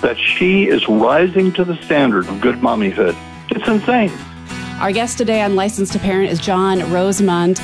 that 0.00 0.18
she 0.18 0.66
is 0.66 0.88
rising 0.88 1.52
to 1.52 1.64
the 1.64 1.80
standard 1.84 2.26
of 2.26 2.40
good 2.40 2.56
mommyhood. 2.56 3.16
It's 3.50 3.68
insane. 3.68 4.10
Our 4.80 4.90
guest 4.90 5.16
today 5.16 5.42
on 5.42 5.54
Licensed 5.54 5.92
to 5.92 6.00
Parent 6.00 6.32
is 6.32 6.40
John 6.40 6.80
Rosemond. 6.80 7.60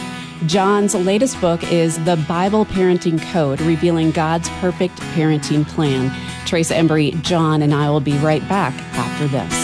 John's 0.46 0.94
latest 0.94 1.40
book 1.40 1.64
is 1.72 2.02
The 2.04 2.24
Bible 2.28 2.64
Parenting 2.64 3.20
Code, 3.32 3.60
revealing 3.62 4.12
God's 4.12 4.48
perfect 4.60 4.96
parenting 5.16 5.66
plan. 5.66 6.12
Trace 6.46 6.70
Embry, 6.70 7.20
John, 7.22 7.62
and 7.62 7.74
I 7.74 7.90
will 7.90 8.00
be 8.00 8.16
right 8.18 8.46
back 8.48 8.72
after 8.94 9.26
this. 9.26 9.63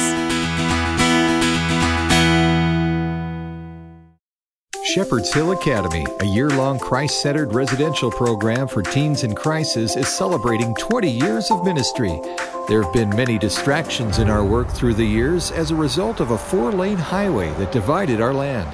Shepherd's 4.94 5.32
Hill 5.32 5.52
Academy, 5.52 6.04
a 6.18 6.24
year 6.24 6.48
long 6.48 6.76
Christ 6.76 7.22
centered 7.22 7.54
residential 7.54 8.10
program 8.10 8.66
for 8.66 8.82
teens 8.82 9.22
in 9.22 9.36
crisis, 9.36 9.94
is 9.94 10.08
celebrating 10.08 10.74
20 10.80 11.08
years 11.08 11.48
of 11.52 11.64
ministry. 11.64 12.20
There 12.66 12.82
have 12.82 12.92
been 12.92 13.10
many 13.10 13.38
distractions 13.38 14.18
in 14.18 14.28
our 14.28 14.44
work 14.44 14.68
through 14.68 14.94
the 14.94 15.06
years 15.06 15.52
as 15.52 15.70
a 15.70 15.76
result 15.76 16.18
of 16.18 16.32
a 16.32 16.38
four 16.38 16.72
lane 16.72 16.96
highway 16.96 17.50
that 17.50 17.70
divided 17.70 18.20
our 18.20 18.34
land. 18.34 18.68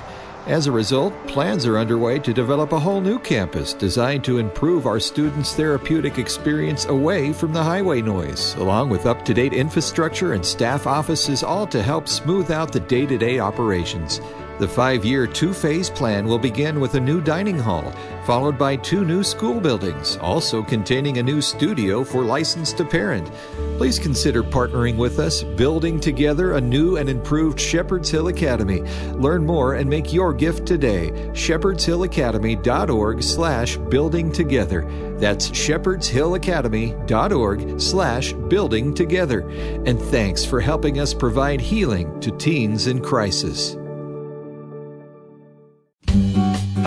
As 0.47 0.67
a 0.67 0.73
result, 0.73 1.13
plans 1.27 1.67
are 1.67 1.77
underway 1.77 2.19
to 2.21 2.33
develop 2.33 2.73
a 2.73 2.81
whole 2.81 3.03
new 3.03 3.19
campus 3.19 3.75
designed 3.75 4.25
to 4.25 4.39
improve 4.39 4.87
our 4.87 5.01
students' 5.01 5.53
therapeutic 5.53 6.17
experience 6.17 6.87
away 6.87 7.35
from 7.35 7.53
the 7.53 7.63
highway 7.63 8.01
noise, 8.01 8.55
along 8.55 8.89
with 8.89 9.05
up 9.05 9.23
to 9.27 9.35
date 9.35 9.53
infrastructure 9.53 10.33
and 10.33 10.47
staff 10.47 10.87
offices, 10.87 11.43
all 11.43 11.67
to 11.67 11.83
help 11.83 12.09
smooth 12.09 12.51
out 12.51 12.73
the 12.73 12.81
day 12.81 13.05
to 13.05 13.19
day 13.19 13.39
operations. 13.39 14.23
The 14.59 14.67
five 14.67 15.05
year, 15.05 15.27
two 15.27 15.53
phase 15.53 15.91
plan 15.91 16.27
will 16.27 16.39
begin 16.39 16.81
with 16.81 16.95
a 16.95 17.01
new 17.01 17.21
dining 17.21 17.59
hall, 17.59 17.93
followed 18.25 18.57
by 18.57 18.77
two 18.77 19.05
new 19.05 19.23
school 19.23 19.61
buildings, 19.61 20.17
also 20.17 20.63
containing 20.63 21.19
a 21.19 21.23
new 21.23 21.43
studio 21.43 22.03
for 22.03 22.25
licensed 22.25 22.79
to 22.79 22.85
parent. 22.87 23.31
Please 23.77 23.99
consider 23.99 24.43
partnering 24.43 24.97
with 24.97 25.19
us, 25.19 25.43
building 25.43 26.01
together 26.01 26.55
a 26.55 26.61
new 26.61 26.97
and 26.97 27.11
improved 27.11 27.61
Shepherd's 27.61 28.09
Hill 28.09 28.29
Academy. 28.29 28.81
Learn 29.13 29.45
more 29.45 29.75
and 29.75 29.91
make 29.91 30.11
your 30.11 30.33
gift 30.33 30.67
today. 30.67 31.11
shepherdshillacademy.org 31.33 33.23
slash 33.23 33.77
building 33.77 34.33
together. 34.33 34.91
That's 35.19 35.51
shepherdshillacademy.org 35.51 37.81
slash 37.81 38.33
building 38.33 38.95
together. 38.95 39.41
And 39.85 40.01
thanks 40.01 40.47
for 40.47 40.63
helping 40.63 40.99
us 40.99 41.13
provide 41.13 41.61
healing 41.61 42.19
to 42.21 42.31
teens 42.31 42.87
in 42.87 43.03
crisis. 43.03 43.77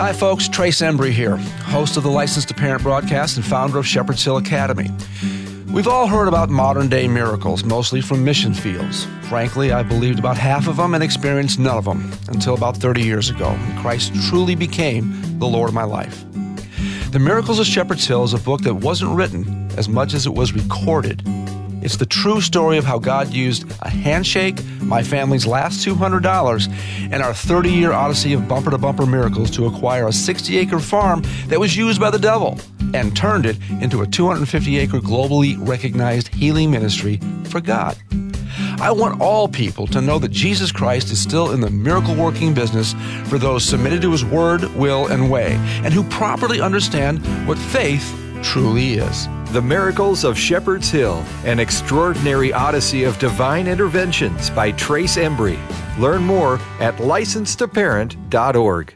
Hi, 0.00 0.14
folks. 0.14 0.48
Trace 0.48 0.80
Embry 0.80 1.10
here, 1.10 1.36
host 1.36 1.98
of 1.98 2.04
the 2.04 2.10
Licensed 2.10 2.48
to 2.48 2.54
Parent 2.54 2.82
broadcast 2.82 3.36
and 3.36 3.44
founder 3.44 3.76
of 3.76 3.86
Shepherd's 3.86 4.24
Hill 4.24 4.38
Academy. 4.38 4.90
We've 5.70 5.86
all 5.86 6.06
heard 6.06 6.26
about 6.26 6.48
modern 6.48 6.88
day 6.88 7.06
miracles, 7.06 7.64
mostly 7.64 8.00
from 8.00 8.24
mission 8.24 8.54
fields. 8.54 9.06
Frankly, 9.28 9.72
I 9.72 9.82
believed 9.82 10.18
about 10.18 10.38
half 10.38 10.68
of 10.68 10.78
them 10.78 10.94
and 10.94 11.04
experienced 11.04 11.58
none 11.58 11.76
of 11.76 11.84
them 11.84 12.10
until 12.28 12.54
about 12.54 12.78
30 12.78 13.02
years 13.02 13.28
ago, 13.28 13.50
when 13.50 13.78
Christ 13.82 14.14
truly 14.30 14.54
became 14.54 15.38
the 15.38 15.46
Lord 15.46 15.68
of 15.68 15.74
my 15.74 15.84
life. 15.84 16.24
The 17.10 17.18
Miracles 17.18 17.58
of 17.58 17.66
Shepherd's 17.66 18.06
Hill 18.06 18.24
is 18.24 18.32
a 18.32 18.38
book 18.38 18.62
that 18.62 18.76
wasn't 18.76 19.14
written 19.14 19.70
as 19.76 19.86
much 19.86 20.14
as 20.14 20.24
it 20.24 20.32
was 20.32 20.54
recorded 20.54 21.22
it's 21.82 21.96
the 21.96 22.06
true 22.06 22.40
story 22.40 22.78
of 22.78 22.84
how 22.84 22.98
God 22.98 23.32
used 23.32 23.64
a 23.82 23.88
handshake, 23.88 24.62
my 24.82 25.02
family's 25.02 25.46
last 25.46 25.86
$200, 25.86 26.68
and 27.10 27.22
our 27.22 27.32
30 27.32 27.70
year 27.70 27.92
odyssey 27.92 28.32
of 28.32 28.46
bumper 28.46 28.70
to 28.70 28.78
bumper 28.78 29.06
miracles 29.06 29.50
to 29.52 29.66
acquire 29.66 30.08
a 30.08 30.12
60 30.12 30.58
acre 30.58 30.78
farm 30.78 31.22
that 31.46 31.58
was 31.58 31.76
used 31.76 32.00
by 32.00 32.10
the 32.10 32.18
devil 32.18 32.58
and 32.92 33.16
turned 33.16 33.46
it 33.46 33.56
into 33.80 34.02
a 34.02 34.06
250 34.06 34.78
acre 34.78 34.98
globally 34.98 35.56
recognized 35.66 36.28
healing 36.34 36.70
ministry 36.70 37.18
for 37.44 37.60
God. 37.60 37.96
I 38.80 38.90
want 38.92 39.20
all 39.20 39.46
people 39.46 39.86
to 39.88 40.00
know 40.00 40.18
that 40.18 40.30
Jesus 40.30 40.72
Christ 40.72 41.10
is 41.10 41.20
still 41.20 41.52
in 41.52 41.60
the 41.60 41.70
miracle 41.70 42.14
working 42.14 42.54
business 42.54 42.94
for 43.24 43.38
those 43.38 43.64
submitted 43.64 44.02
to 44.02 44.10
his 44.10 44.24
word, 44.24 44.64
will, 44.74 45.06
and 45.08 45.30
way, 45.30 45.54
and 45.84 45.92
who 45.92 46.02
properly 46.04 46.60
understand 46.60 47.20
what 47.46 47.58
faith 47.58 48.16
truly 48.42 48.94
is. 48.94 49.28
The 49.52 49.62
Miracles 49.62 50.24
of 50.24 50.38
Shepherd's 50.38 50.90
Hill, 50.90 51.24
an 51.44 51.58
extraordinary 51.58 52.52
odyssey 52.52 53.04
of 53.04 53.18
divine 53.18 53.66
interventions 53.66 54.50
by 54.50 54.72
Trace 54.72 55.16
Embry. 55.16 55.58
Learn 55.98 56.22
more 56.22 56.60
at 56.78 56.96
licensedtoparent.org. 56.96 58.94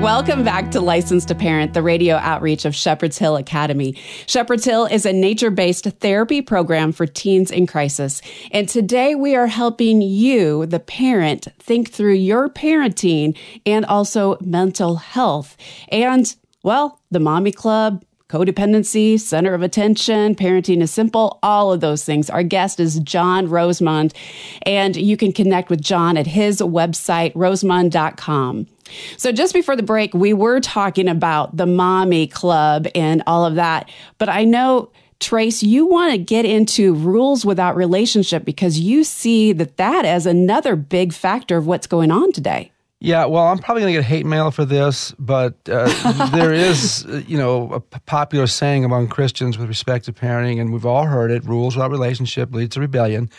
Welcome 0.00 0.44
back 0.44 0.70
to 0.70 0.80
License 0.80 1.26
to 1.26 1.34
Parent, 1.34 1.74
the 1.74 1.82
radio 1.82 2.16
outreach 2.16 2.64
of 2.64 2.74
Shepherd's 2.74 3.18
Hill 3.18 3.36
Academy. 3.36 3.96
Shepherd's 4.26 4.64
Hill 4.64 4.86
is 4.86 5.04
a 5.04 5.12
nature 5.12 5.50
based 5.50 5.84
therapy 5.84 6.40
program 6.40 6.92
for 6.92 7.04
teens 7.04 7.50
in 7.50 7.66
crisis. 7.66 8.22
And 8.50 8.66
today 8.66 9.14
we 9.14 9.36
are 9.36 9.46
helping 9.46 10.00
you, 10.00 10.64
the 10.64 10.80
parent, 10.80 11.48
think 11.58 11.90
through 11.90 12.14
your 12.14 12.48
parenting 12.48 13.36
and 13.66 13.84
also 13.84 14.38
mental 14.40 14.96
health. 14.96 15.58
And, 15.90 16.34
well, 16.62 17.02
the 17.10 17.20
Mommy 17.20 17.52
Club, 17.52 18.02
codependency, 18.30 19.18
center 19.18 19.54
of 19.54 19.62
attention, 19.62 20.36
parenting 20.36 20.80
is 20.80 20.92
simple, 20.92 21.38
all 21.42 21.72
of 21.72 21.80
those 21.80 22.04
things. 22.04 22.30
Our 22.30 22.44
guest 22.44 22.78
is 22.78 23.00
John 23.00 23.48
Rosemond, 23.48 24.14
and 24.62 24.94
you 24.94 25.16
can 25.16 25.32
connect 25.32 25.68
with 25.68 25.82
John 25.82 26.16
at 26.16 26.28
his 26.28 26.60
website, 26.60 27.32
rosemond.com. 27.32 28.68
So 29.16 29.32
just 29.32 29.52
before 29.52 29.76
the 29.76 29.82
break, 29.82 30.14
we 30.14 30.32
were 30.32 30.60
talking 30.60 31.08
about 31.08 31.56
the 31.56 31.66
mommy 31.66 32.28
club 32.28 32.86
and 32.94 33.22
all 33.26 33.44
of 33.44 33.56
that. 33.56 33.90
But 34.18 34.28
I 34.28 34.44
know, 34.44 34.90
Trace, 35.18 35.62
you 35.62 35.86
want 35.86 36.12
to 36.12 36.18
get 36.18 36.44
into 36.44 36.94
rules 36.94 37.44
without 37.44 37.76
relationship 37.76 38.44
because 38.44 38.78
you 38.78 39.04
see 39.04 39.52
that 39.52 39.76
that 39.76 40.04
as 40.04 40.24
another 40.24 40.76
big 40.76 41.12
factor 41.12 41.56
of 41.56 41.66
what's 41.66 41.86
going 41.86 42.10
on 42.10 42.32
today. 42.32 42.70
Yeah, 43.02 43.24
well, 43.24 43.46
I'm 43.46 43.58
probably 43.58 43.82
going 43.82 43.94
to 43.94 44.00
get 44.00 44.06
hate 44.06 44.26
mail 44.26 44.50
for 44.50 44.66
this, 44.66 45.14
but 45.18 45.54
uh, 45.70 46.30
there 46.34 46.52
is, 46.52 47.06
you 47.26 47.38
know, 47.38 47.72
a 47.72 47.80
popular 47.80 48.46
saying 48.46 48.84
among 48.84 49.08
Christians 49.08 49.56
with 49.56 49.68
respect 49.68 50.04
to 50.04 50.12
parenting, 50.12 50.60
and 50.60 50.70
we've 50.70 50.84
all 50.84 51.06
heard 51.06 51.30
it: 51.30 51.42
rules 51.44 51.76
without 51.76 51.90
relationship 51.90 52.52
leads 52.52 52.74
to 52.74 52.80
rebellion. 52.80 53.30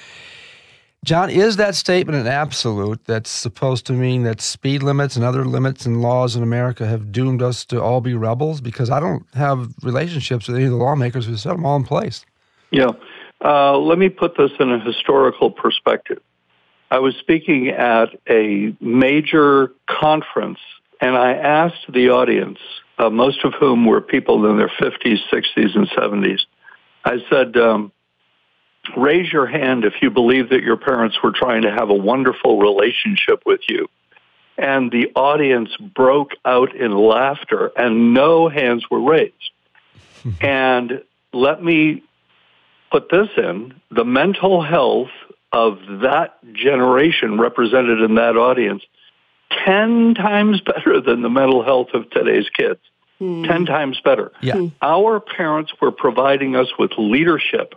John, 1.04 1.32
is 1.32 1.58
that 1.58 1.74
statement 1.74 2.20
an 2.20 2.28
absolute 2.28 3.06
that's 3.06 3.30
supposed 3.30 3.88
to 3.88 3.94
mean 3.94 4.22
that 4.24 4.40
speed 4.40 4.84
limits 4.84 5.16
and 5.16 5.26
other 5.26 5.46
limits 5.46 5.86
and 5.86 6.00
laws 6.00 6.36
in 6.36 6.44
America 6.44 6.86
have 6.86 7.12
doomed 7.12 7.42
us 7.42 7.66
to 7.66 7.82
all 7.82 8.02
be 8.02 8.14
rebels? 8.14 8.62
Because 8.62 8.92
I 8.92 9.00
don't 9.00 9.26
have 9.34 9.74
relationships 9.82 10.48
with 10.48 10.58
any 10.58 10.66
of 10.66 10.72
the 10.72 10.78
lawmakers 10.78 11.26
who 11.26 11.38
set 11.38 11.54
them 11.54 11.66
all 11.66 11.76
in 11.76 11.84
place. 11.84 12.24
Yeah. 12.70 12.92
Uh, 13.44 13.80
let 13.80 13.98
me 13.98 14.10
put 14.10 14.38
this 14.38 14.52
in 14.60 14.72
a 14.72 14.80
historical 14.80 15.50
perspective. 15.50 16.22
I 16.92 17.00
was 17.00 17.16
speaking 17.16 17.70
at 17.70 18.10
a 18.30 18.76
major 18.82 19.72
conference, 19.88 20.60
and 21.00 21.16
I 21.16 21.32
asked 21.32 21.86
the 21.88 22.10
audience, 22.10 22.60
uh, 22.98 23.10
most 23.10 23.46
of 23.46 23.54
whom 23.54 23.86
were 23.86 24.02
people 24.02 24.46
in 24.50 24.58
their 24.58 24.68
50s, 24.68 25.20
60s, 25.32 25.76
and 25.76 25.90
70s, 25.90 26.42
I 27.06 27.20
said, 27.30 27.56
um, 27.56 27.94
raise 28.98 29.32
your 29.32 29.46
hand 29.46 29.86
if 29.86 29.94
you 30.02 30.12
believe 30.12 30.50
that 30.50 30.64
your 30.64 30.76
parents 30.76 31.16
were 31.24 31.32
trying 31.32 31.62
to 31.62 31.72
have 31.72 31.90
a 31.90 31.96
wonderful 31.96 32.60
relationship 32.60 33.44
with 33.46 33.62
you. 33.70 33.88
And 34.58 34.92
the 34.92 35.14
audience 35.16 35.70
broke 35.78 36.32
out 36.44 36.76
in 36.76 36.92
laughter, 36.92 37.72
and 37.78 38.14
no 38.14 38.50
hands 38.50 38.86
were 38.92 39.02
raised. 39.02 39.34
and 40.42 41.02
let 41.32 41.64
me 41.64 42.04
put 42.92 43.10
this 43.10 43.30
in 43.38 43.76
the 43.90 44.04
mental 44.04 44.62
health 44.62 45.10
of 45.52 45.80
that 46.02 46.38
generation 46.54 47.40
represented 47.40 48.02
in 48.02 48.16
that 48.16 48.38
audience 48.38 48.84
10 49.66 50.16
times 50.16 50.62
better 50.62 51.02
than 51.02 51.22
the 51.22 51.30
mental 51.30 51.64
health 51.64 51.90
of 51.94 52.10
today's 52.10 52.50
kids. 52.50 52.80
Mm. 53.20 53.48
10 53.48 53.66
times 53.66 54.02
better. 54.04 54.32
Yeah. 54.42 54.68
Our 54.82 55.20
parents 55.20 55.72
were 55.80 55.92
providing 55.92 56.56
us 56.56 56.70
with 56.80 56.92
leadership 56.98 57.76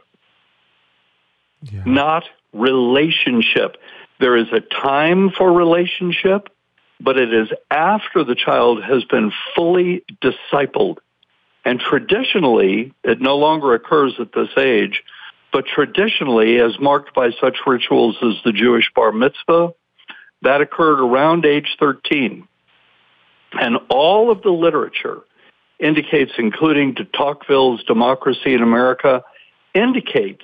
yeah. 1.72 1.82
not 1.84 2.24
relationship. 2.52 3.76
There 4.20 4.36
is 4.36 4.46
a 4.52 4.60
time 4.60 5.30
for 5.30 5.52
relationship, 5.52 6.48
but 7.00 7.18
it 7.18 7.32
is 7.32 7.48
after 7.70 8.24
the 8.24 8.34
child 8.34 8.82
has 8.82 9.04
been 9.04 9.32
fully 9.54 10.04
discipled. 10.22 10.98
And 11.64 11.80
traditionally, 11.80 12.92
it 13.02 13.20
no 13.20 13.36
longer 13.36 13.74
occurs 13.74 14.14
at 14.20 14.32
this 14.32 14.50
age, 14.56 15.02
but 15.54 15.66
traditionally, 15.66 16.58
as 16.58 16.80
marked 16.80 17.14
by 17.14 17.30
such 17.40 17.58
rituals 17.64 18.16
as 18.20 18.34
the 18.44 18.50
Jewish 18.50 18.90
bar 18.92 19.12
mitzvah, 19.12 19.72
that 20.42 20.60
occurred 20.60 20.98
around 21.00 21.46
age 21.46 21.76
13. 21.78 22.48
And 23.52 23.78
all 23.88 24.32
of 24.32 24.42
the 24.42 24.50
literature 24.50 25.20
indicates, 25.78 26.32
including 26.38 26.94
de 26.94 27.04
Tocqueville's 27.04 27.84
Democracy 27.84 28.52
in 28.52 28.62
America, 28.64 29.22
indicates 29.76 30.42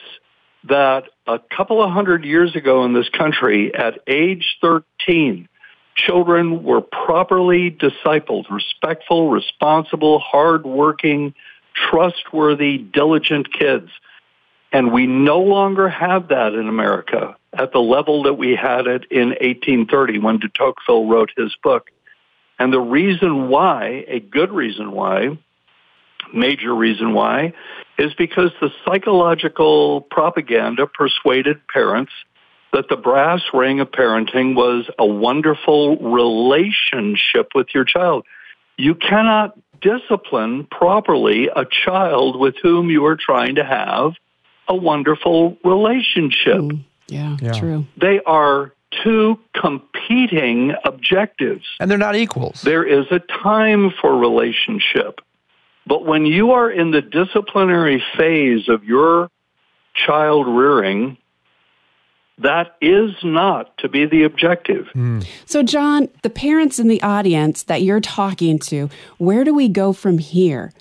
that 0.68 1.06
a 1.26 1.40
couple 1.56 1.82
of 1.82 1.90
hundred 1.90 2.24
years 2.24 2.54
ago 2.54 2.84
in 2.84 2.92
this 2.92 3.08
country, 3.08 3.74
at 3.74 3.98
age 4.06 4.58
13, 4.60 5.48
children 5.96 6.62
were 6.62 6.82
properly 6.82 7.68
discipled, 7.68 8.44
respectful, 8.48 9.28
responsible, 9.28 10.20
hardworking, 10.20 11.34
trustworthy, 11.74 12.78
diligent 12.78 13.52
kids. 13.52 13.90
And 14.72 14.92
we 14.92 15.06
no 15.06 15.40
longer 15.40 15.88
have 15.88 16.28
that 16.28 16.54
in 16.54 16.68
America 16.68 17.36
at 17.52 17.72
the 17.72 17.80
level 17.80 18.22
that 18.24 18.34
we 18.34 18.54
had 18.54 18.86
it 18.86 19.04
in 19.10 19.30
1830 19.30 20.18
when 20.18 20.38
de 20.38 20.48
Tocqueville 20.48 21.08
wrote 21.08 21.30
his 21.36 21.54
book. 21.62 21.90
And 22.58 22.72
the 22.72 22.80
reason 22.80 23.48
why, 23.48 24.04
a 24.06 24.20
good 24.20 24.52
reason 24.52 24.92
why, 24.92 25.38
major 26.32 26.74
reason 26.74 27.14
why, 27.14 27.54
is 27.98 28.14
because 28.14 28.50
the 28.60 28.70
psychological 28.84 30.02
propaganda 30.02 30.86
persuaded 30.86 31.66
parents 31.68 32.12
that 32.72 32.88
the 32.88 32.96
brass 32.96 33.40
ring 33.52 33.80
of 33.80 33.90
parenting 33.90 34.54
was 34.54 34.88
a 34.98 35.06
wonderful 35.06 35.96
relationship 35.96 37.48
with 37.54 37.68
your 37.74 37.84
child. 37.84 38.24
You 38.76 38.94
cannot 38.94 39.58
discipline 39.80 40.68
properly 40.70 41.48
a 41.48 41.64
child 41.64 42.38
with 42.38 42.54
whom 42.62 42.90
you 42.90 43.06
are 43.06 43.16
trying 43.16 43.56
to 43.56 43.64
have 43.64 44.12
a 44.70 44.74
wonderful 44.74 45.58
relationship. 45.64 46.60
Mm, 46.60 46.84
yeah, 47.08 47.36
yeah, 47.42 47.52
true. 47.52 47.86
They 47.96 48.20
are 48.24 48.72
two 49.02 49.38
competing 49.54 50.74
objectives. 50.84 51.66
And 51.80 51.90
they're 51.90 51.98
not 51.98 52.16
equals. 52.16 52.62
There 52.62 52.84
is 52.84 53.06
a 53.10 53.18
time 53.18 53.92
for 54.00 54.16
relationship. 54.16 55.20
But 55.86 56.06
when 56.06 56.24
you 56.24 56.52
are 56.52 56.70
in 56.70 56.92
the 56.92 57.02
disciplinary 57.02 58.02
phase 58.16 58.68
of 58.68 58.84
your 58.84 59.28
child 59.94 60.46
rearing, 60.46 61.16
that 62.38 62.76
is 62.80 63.10
not 63.24 63.76
to 63.78 63.88
be 63.88 64.06
the 64.06 64.22
objective. 64.22 64.86
Mm. 64.94 65.26
So, 65.46 65.62
John, 65.62 66.08
the 66.22 66.30
parents 66.30 66.78
in 66.78 66.88
the 66.88 67.02
audience 67.02 67.64
that 67.64 67.82
you're 67.82 68.00
talking 68.00 68.58
to, 68.60 68.88
where 69.18 69.42
do 69.42 69.52
we 69.52 69.68
go 69.68 69.92
from 69.92 70.18
here? 70.18 70.72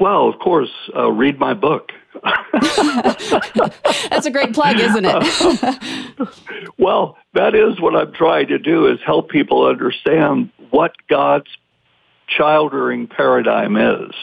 Well, 0.00 0.28
of 0.28 0.38
course, 0.40 0.72
uh, 0.94 1.12
read 1.12 1.38
my 1.38 1.54
book. 1.54 1.92
That's 4.10 4.26
a 4.26 4.30
great 4.30 4.54
plug, 4.54 4.78
isn't 4.78 5.04
it? 5.04 6.28
well, 6.78 7.16
that 7.34 7.54
is 7.54 7.80
what 7.80 7.96
I'm 7.96 8.12
trying 8.12 8.48
to 8.48 8.58
do 8.58 8.86
is 8.86 8.98
help 9.04 9.28
people 9.30 9.66
understand 9.66 10.50
what 10.70 10.92
God's 11.08 11.48
child 12.26 12.72
rearing 12.72 13.06
paradigm 13.06 13.76
is. 13.76 14.14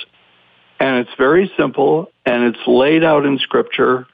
And 0.79 0.99
it's 0.99 1.13
very 1.17 1.51
simple 1.57 2.11
and 2.25 2.43
it's 2.43 2.67
laid 2.67 3.03
out 3.03 3.25
in 3.25 3.37
scripture 3.39 4.07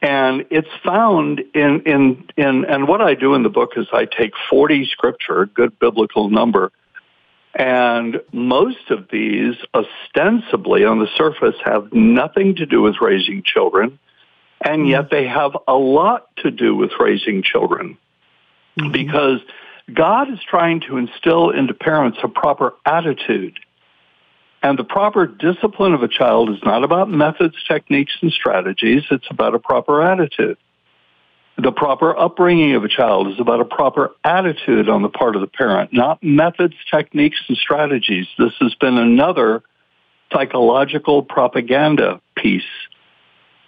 and 0.00 0.46
it's 0.50 0.68
found 0.84 1.40
in, 1.54 1.82
in, 1.84 2.24
in, 2.36 2.64
and 2.64 2.86
what 2.86 3.02
I 3.02 3.14
do 3.14 3.34
in 3.34 3.42
the 3.42 3.48
book 3.48 3.72
is 3.76 3.86
I 3.92 4.04
take 4.04 4.32
40 4.48 4.86
scripture, 4.86 5.46
good 5.46 5.78
biblical 5.78 6.30
number, 6.30 6.70
and 7.58 8.20
most 8.32 8.90
of 8.90 9.08
these 9.10 9.56
ostensibly 9.74 10.84
on 10.84 11.00
the 11.00 11.08
surface 11.16 11.56
have 11.64 11.92
nothing 11.92 12.54
to 12.56 12.66
do 12.66 12.80
with 12.80 13.00
raising 13.00 13.42
children, 13.42 13.98
and 14.64 14.88
yet 14.88 15.10
they 15.10 15.26
have 15.26 15.56
a 15.66 15.74
lot 15.74 16.28
to 16.36 16.52
do 16.52 16.76
with 16.76 16.92
raising 17.00 17.42
children. 17.42 17.98
Mm-hmm. 18.78 18.92
Because 18.92 19.40
God 19.92 20.32
is 20.32 20.38
trying 20.48 20.82
to 20.82 20.98
instill 20.98 21.50
into 21.50 21.74
parents 21.74 22.18
a 22.22 22.28
proper 22.28 22.74
attitude. 22.86 23.58
And 24.62 24.78
the 24.78 24.84
proper 24.84 25.26
discipline 25.26 25.94
of 25.94 26.02
a 26.02 26.08
child 26.08 26.50
is 26.50 26.58
not 26.64 26.84
about 26.84 27.10
methods, 27.10 27.56
techniques, 27.66 28.12
and 28.22 28.30
strategies. 28.30 29.02
It's 29.10 29.26
about 29.30 29.54
a 29.54 29.58
proper 29.58 30.02
attitude. 30.02 30.58
The 31.60 31.72
proper 31.72 32.16
upbringing 32.16 32.76
of 32.76 32.84
a 32.84 32.88
child 32.88 33.28
is 33.28 33.40
about 33.40 33.60
a 33.60 33.64
proper 33.64 34.12
attitude 34.22 34.88
on 34.88 35.02
the 35.02 35.08
part 35.08 35.34
of 35.34 35.40
the 35.40 35.48
parent, 35.48 35.92
not 35.92 36.22
methods, 36.22 36.74
techniques, 36.88 37.38
and 37.48 37.58
strategies. 37.58 38.26
This 38.38 38.52
has 38.60 38.76
been 38.76 38.96
another 38.96 39.64
psychological 40.32 41.24
propaganda 41.24 42.20
piece. 42.36 42.62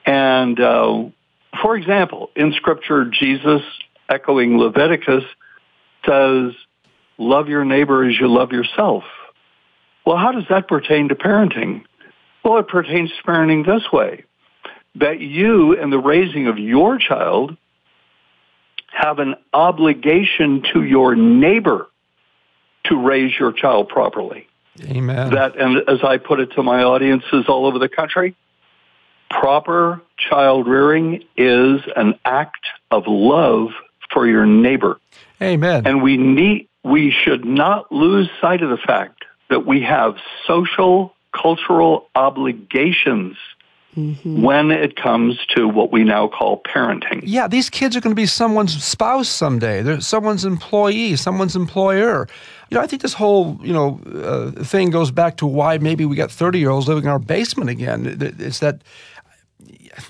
And, 0.07 0.61
uh, 0.61 1.05
for 1.61 1.77
example, 1.77 2.31
in 2.37 2.53
scripture, 2.53 3.07
Jesus, 3.07 3.63
echoing 4.09 4.57
Leviticus, 4.57 5.25
says, 6.07 6.53
love 7.19 7.49
your 7.49 7.65
neighbor 7.65 8.09
as 8.09 8.19
you 8.21 8.29
love 8.29 8.53
yourself. 8.53 9.03
Well, 10.07 10.17
how 10.17 10.31
does 10.31 10.45
that 10.49 10.69
pertain 10.69 11.09
to 11.09 11.17
parenting? 11.17 11.83
Well, 12.45 12.59
it 12.59 12.69
pertains 12.69 13.11
to 13.11 13.31
parenting 13.31 13.67
this 13.67 13.91
way 13.93 14.25
that 14.95 15.21
you, 15.21 15.73
in 15.73 15.91
the 15.91 15.99
raising 15.99 16.47
of 16.47 16.59
your 16.59 16.99
child, 16.99 17.57
have 19.01 19.19
an 19.19 19.35
obligation 19.53 20.63
to 20.73 20.83
your 20.83 21.15
neighbor 21.15 21.89
to 22.85 22.97
raise 22.97 23.39
your 23.39 23.53
child 23.53 23.89
properly. 23.89 24.47
Amen. 24.83 25.31
That, 25.31 25.57
and 25.57 25.89
as 25.89 26.03
I 26.03 26.19
put 26.19 26.41
it 26.41 26.53
to 26.53 26.63
my 26.63 26.83
audiences 26.83 27.47
all 27.49 27.67
over 27.67 27.79
the 27.79 27.89
country, 27.89 28.35
proper 29.29 30.03
child 30.17 30.67
rearing 30.67 31.25
is 31.37 31.81
an 31.97 32.19
act 32.25 32.67
of 32.91 33.05
love 33.07 33.69
for 34.13 34.27
your 34.27 34.47
neighbor. 34.47 34.99
Amen. 35.41 35.87
And 35.87 36.03
we 36.03 36.17
need, 36.17 36.69
we 36.83 37.11
should 37.11 37.45
not 37.45 37.91
lose 37.93 38.29
sight 38.41 38.63
of 38.63 38.71
the 38.71 38.77
fact 38.77 39.25
that 39.49 39.67
we 39.67 39.83
have 39.83 40.17
social, 40.47 41.15
cultural 41.33 42.09
obligations 42.15 43.37
Mm-hmm. 43.97 44.43
when 44.43 44.71
it 44.71 44.95
comes 44.95 45.37
to 45.57 45.67
what 45.67 45.91
we 45.91 46.05
now 46.05 46.29
call 46.29 46.63
parenting. 46.63 47.23
Yeah, 47.25 47.49
these 47.49 47.69
kids 47.69 47.97
are 47.97 48.01
going 48.01 48.15
to 48.15 48.21
be 48.23 48.25
someone's 48.25 48.81
spouse 48.81 49.29
someday. 49.29 49.83
They're 49.83 50.01
someone's 50.01 50.45
employee, 50.45 51.17
someone's 51.17 51.57
employer. 51.57 52.29
You 52.71 52.77
know, 52.77 52.83
I 52.83 52.87
think 52.87 53.03
this 53.03 53.15
whole 53.15 53.59
you 53.61 53.73
know 53.73 54.01
uh, 54.07 54.63
thing 54.63 54.91
goes 54.91 55.11
back 55.11 55.39
to 55.39 55.47
why 55.47 55.79
maybe 55.79 56.05
we 56.05 56.15
got 56.15 56.31
thirty 56.31 56.61
year 56.61 56.71
olds 56.71 56.87
living 56.87 57.03
in 57.03 57.11
our 57.11 57.19
basement 57.19 57.69
again. 57.69 58.17
It's 58.39 58.61
that 58.61 58.85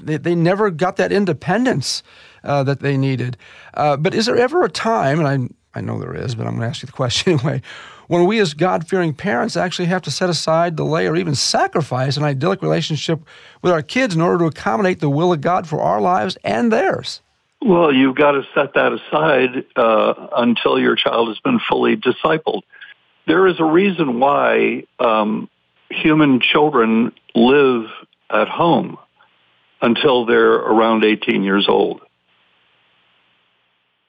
they, 0.03 0.19
they 0.19 0.35
never 0.35 0.71
got 0.71 0.97
that 0.97 1.11
independence 1.11 2.03
uh, 2.45 2.63
that 2.65 2.81
they 2.81 2.97
needed. 2.97 3.37
Uh, 3.75 3.97
but 3.97 4.15
is 4.15 4.27
there 4.27 4.37
ever 4.37 4.63
a 4.63 4.69
time, 4.69 5.19
and 5.25 5.29
I, 5.29 5.55
I 5.75 5.81
know 5.81 5.99
there 5.99 6.15
is, 6.15 6.35
but 6.35 6.47
I'm 6.47 6.55
going 6.55 6.63
to 6.63 6.69
ask 6.69 6.83
you 6.83 6.87
the 6.87 6.93
question 7.05 7.35
anyway, 7.35 7.63
when 8.09 8.27
we 8.27 8.41
as 8.41 8.55
God 8.55 8.89
fearing 8.89 9.15
parents 9.15 9.57
actually 9.57 9.87
have 9.87 10.03
to 10.03 10.11
set 10.11 10.29
aside, 10.29 10.75
delay, 10.75 11.07
or 11.07 11.17
even 11.17 11.35
sacrifice 11.35 12.17
an 12.17 12.25
idyllic 12.25 12.61
relationship 12.61 13.21
with 13.63 13.73
our 13.73 13.83
kids 13.83 14.15
in 14.15 14.21
order 14.21 14.39
to 14.39 14.47
accommodate 14.47 15.01
the 15.01 15.11
will 15.11 15.33
of 15.33 15.41
God 15.41 15.69
for 15.69 15.81
our 15.81 16.01
lives 16.01 16.37
and 16.43 16.73
theirs? 16.73 17.21
Well, 17.63 17.93
you've 17.93 18.17
got 18.17 18.33
to 18.33 18.43
set 18.55 18.75
that 18.75 18.93
aside 18.93 19.65
uh, 19.77 20.29
until 20.37 20.79
your 20.79 20.97
child 20.97 21.29
has 21.29 21.39
been 21.41 21.61
fully 21.69 21.97
discipled. 21.97 22.63
There 23.27 23.47
is 23.47 23.61
a 23.61 23.65
reason 23.65 24.19
why 24.19 24.85
um, 24.99 25.49
human 25.91 26.41
children 26.41 27.13
live 27.35 27.85
at 28.31 28.49
home 28.49 28.99
until 29.83 30.25
they're 30.25 30.55
around 30.55 31.05
18 31.05 31.43
years 31.43 31.69
old. 31.69 32.01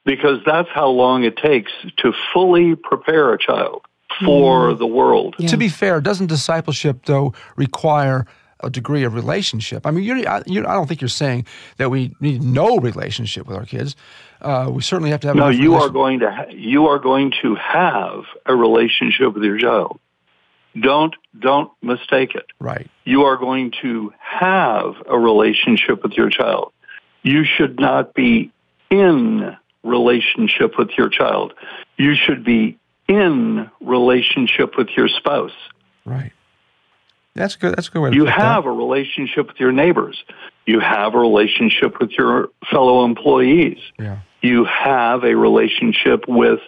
Because 0.04 0.40
that's 0.44 0.68
how 0.70 0.88
long 0.88 1.24
it 1.24 1.36
takes 1.36 1.70
to 1.98 2.12
fully 2.32 2.74
prepare 2.74 3.32
a 3.32 3.38
child 3.38 3.82
for 4.24 4.70
mm. 4.70 4.78
the 4.78 4.86
world. 4.86 5.36
Yeah. 5.38 5.48
To 5.48 5.56
be 5.56 5.68
fair, 5.68 6.00
doesn't 6.00 6.26
discipleship, 6.26 7.06
though, 7.06 7.34
require 7.56 8.26
a 8.62 8.70
degree 8.70 9.04
of 9.04 9.14
relationship? 9.14 9.86
I 9.86 9.90
mean, 9.90 10.04
you're, 10.04 10.28
I, 10.28 10.42
you're, 10.46 10.68
I 10.68 10.74
don't 10.74 10.86
think 10.86 11.00
you're 11.00 11.08
saying 11.08 11.46
that 11.76 11.90
we 11.90 12.14
need 12.20 12.42
no 12.42 12.78
relationship 12.78 13.46
with 13.46 13.56
our 13.56 13.64
kids. 13.64 13.96
Uh, 14.40 14.70
we 14.72 14.82
certainly 14.82 15.10
have 15.10 15.20
to 15.20 15.28
have. 15.28 15.36
No, 15.36 15.48
you 15.48 15.74
are 15.74 15.88
going 15.88 16.20
to 16.20 16.30
ha- 16.30 16.50
you 16.50 16.86
are 16.86 16.98
going 16.98 17.32
to 17.42 17.54
have 17.54 18.24
a 18.46 18.54
relationship 18.54 19.34
with 19.34 19.44
your 19.44 19.58
child. 19.58 20.00
Don't 20.80 21.14
don't 21.38 21.70
mistake 21.82 22.34
it. 22.34 22.46
Right. 22.58 22.88
You 23.04 23.22
are 23.22 23.36
going 23.36 23.72
to 23.82 24.12
have 24.18 24.94
a 25.08 25.18
relationship 25.18 26.02
with 26.02 26.12
your 26.12 26.30
child. 26.30 26.72
You 27.22 27.44
should 27.44 27.78
not 27.78 28.14
be 28.14 28.50
in 28.90 29.56
relationship 29.82 30.78
with 30.78 30.90
your 30.96 31.08
child. 31.08 31.54
You 31.96 32.14
should 32.14 32.44
be 32.44 32.78
in 33.08 33.70
relationship 33.80 34.76
with 34.76 34.88
your 34.96 35.08
spouse. 35.08 35.52
Right. 36.04 36.32
That's 37.34 37.56
good. 37.56 37.76
That's 37.76 37.88
a 37.88 37.90
good 37.90 38.00
way. 38.00 38.10
you 38.12 38.26
have 38.26 38.64
that. 38.64 38.68
a 38.68 38.72
relationship 38.72 39.48
with 39.48 39.58
your 39.58 39.72
neighbors. 39.72 40.22
You 40.66 40.80
have 40.80 41.14
a 41.14 41.18
relationship 41.18 41.98
with 41.98 42.10
your 42.10 42.50
fellow 42.70 43.04
employees. 43.04 43.78
Yeah. 43.98 44.18
You 44.42 44.64
have 44.64 45.24
a 45.24 45.34
relationship 45.34 46.24
with 46.28 46.60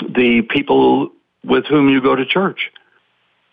the 0.00 0.42
people 0.42 1.10
with 1.44 1.66
whom 1.66 1.88
you 1.88 2.00
go 2.00 2.16
to 2.16 2.24
church. 2.24 2.72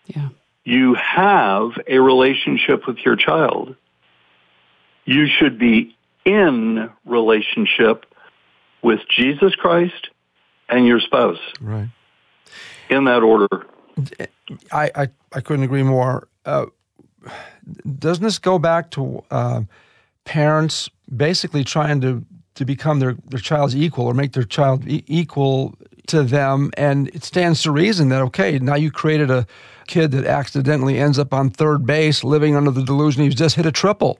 Yeah. 0.06 0.30
You 0.64 0.94
have 0.94 1.72
a 1.86 1.98
relationship 1.98 2.86
with 2.86 2.98
your 3.04 3.16
child. 3.16 3.76
You 5.04 5.26
should 5.26 5.58
be 5.58 5.96
in 6.24 6.90
relationship 7.04 8.06
with 8.82 9.00
Jesus 9.08 9.54
Christ 9.54 10.10
and 10.68 10.86
your 10.86 11.00
spouse. 11.00 11.38
Right. 11.60 11.88
In 12.90 13.04
that 13.04 13.22
order. 13.22 13.66
I, 14.70 14.90
I, 14.94 15.08
I 15.32 15.40
couldn't 15.40 15.64
agree 15.64 15.82
more. 15.82 16.28
Uh, 16.44 16.66
doesn't 17.98 18.24
this 18.24 18.38
go 18.38 18.58
back 18.58 18.90
to 18.92 19.22
uh, 19.30 19.62
parents 20.24 20.90
basically 21.14 21.64
trying 21.64 22.00
to, 22.00 22.24
to 22.54 22.64
become 22.64 22.98
their, 22.98 23.16
their 23.28 23.40
child's 23.40 23.76
equal 23.76 24.06
or 24.06 24.14
make 24.14 24.32
their 24.32 24.44
child 24.44 24.86
e- 24.88 25.04
equal 25.06 25.74
to 26.08 26.22
them? 26.22 26.70
And 26.76 27.08
it 27.08 27.24
stands 27.24 27.62
to 27.62 27.70
reason 27.70 28.08
that, 28.08 28.22
okay, 28.22 28.58
now 28.58 28.74
you 28.74 28.90
created 28.90 29.30
a 29.30 29.46
kid 29.86 30.10
that 30.12 30.24
accidentally 30.24 30.98
ends 30.98 31.18
up 31.18 31.32
on 31.32 31.50
third 31.50 31.86
base 31.86 32.24
living 32.24 32.56
under 32.56 32.70
the 32.70 32.82
delusion 32.82 33.22
he's 33.22 33.34
just 33.34 33.56
hit 33.56 33.66
a 33.66 33.72
triple. 33.72 34.18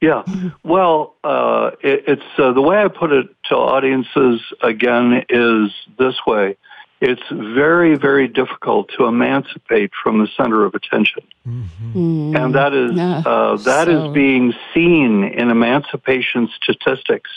Yeah. 0.00 0.24
Well, 0.62 1.14
uh, 1.24 1.70
it, 1.80 2.04
it's 2.06 2.38
uh, 2.38 2.52
the 2.52 2.60
way 2.60 2.82
I 2.82 2.88
put 2.88 3.12
it 3.12 3.28
to 3.46 3.54
audiences 3.56 4.40
again 4.62 5.24
is 5.28 5.70
this 5.98 6.14
way 6.26 6.56
it's 7.00 7.22
very, 7.30 7.96
very 7.96 8.26
difficult 8.26 8.90
to 8.96 9.04
emancipate 9.04 9.90
from 10.02 10.18
the 10.18 10.28
center 10.36 10.64
of 10.64 10.74
attention. 10.74 11.22
Mm-hmm. 11.46 12.36
And 12.36 12.54
that 12.54 12.72
is, 12.72 12.92
yeah, 12.94 13.18
uh, 13.18 13.56
that 13.58 13.86
so. 13.86 14.06
is 14.06 14.14
being 14.14 14.54
seen 14.72 15.24
in 15.24 15.50
emancipation 15.50 16.48
statistics 16.56 17.30